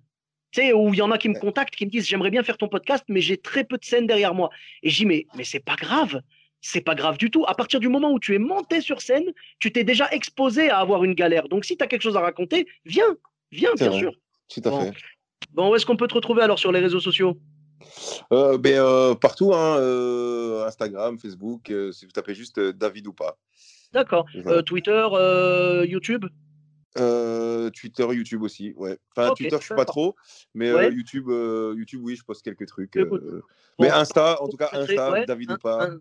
[0.51, 2.43] Tu sais, où il y en a qui me contactent, qui me disent, j'aimerais bien
[2.43, 4.49] faire ton podcast, mais j'ai très peu de scènes derrière moi.
[4.83, 6.21] Et je dis, mais, mais c'est pas grave.
[6.67, 7.45] C'est pas grave du tout.
[7.47, 9.25] À partir du moment où tu es monté sur scène,
[9.59, 11.47] tu t'es déjà exposé à avoir une galère.
[11.47, 13.15] Donc, si tu as quelque chose à raconter, viens,
[13.51, 14.11] viens, bien sûr.
[14.49, 14.93] Tout à fait.
[15.53, 17.37] Bon, où est-ce qu'on peut te retrouver alors sur les réseaux sociaux?
[18.33, 19.75] Euh, ben, euh, Partout, hein,
[20.65, 23.37] Instagram, Facebook, si vous tapez juste David ou pas.
[23.93, 24.25] D'accord.
[24.35, 26.25] Euh, Twitter, euh, YouTube?
[26.97, 28.97] Euh, Twitter, YouTube aussi, ouais.
[29.15, 30.15] Enfin, Twitter, je suis pas trop,
[30.55, 31.29] mais YouTube,
[31.77, 32.97] YouTube, oui, je poste quelques trucs.
[33.79, 35.91] mais Insta, en tout cas, Insta, David ou pas.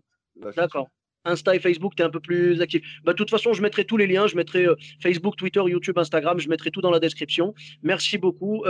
[0.55, 0.89] D'accord.
[1.23, 2.83] Insta et Facebook, tu es un peu plus actif.
[3.03, 4.27] Bah, de toute façon, je mettrai tous les liens.
[4.27, 4.67] Je mettrai
[5.01, 6.39] Facebook, Twitter, YouTube, Instagram.
[6.39, 7.53] Je mettrai tout dans la description.
[7.81, 8.63] Merci beaucoup.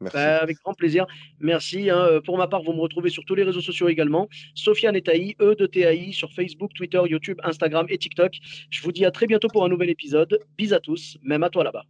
[0.00, 1.06] Bah, avec grand plaisir.
[1.40, 1.90] Merci.
[1.90, 1.98] Hein.
[1.98, 4.28] Euh, pour ma part, vous me retrouvez sur tous les réseaux sociaux également.
[4.54, 8.32] Sofiane Etaï, E de TAI, sur Facebook, Twitter, YouTube, Instagram et TikTok.
[8.70, 10.40] Je vous dis à très bientôt pour un nouvel épisode.
[10.56, 11.84] Bis à tous, même à toi là-bas.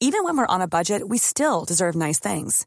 [0.00, 2.66] Even when we're on a budget, we still deserve nice things.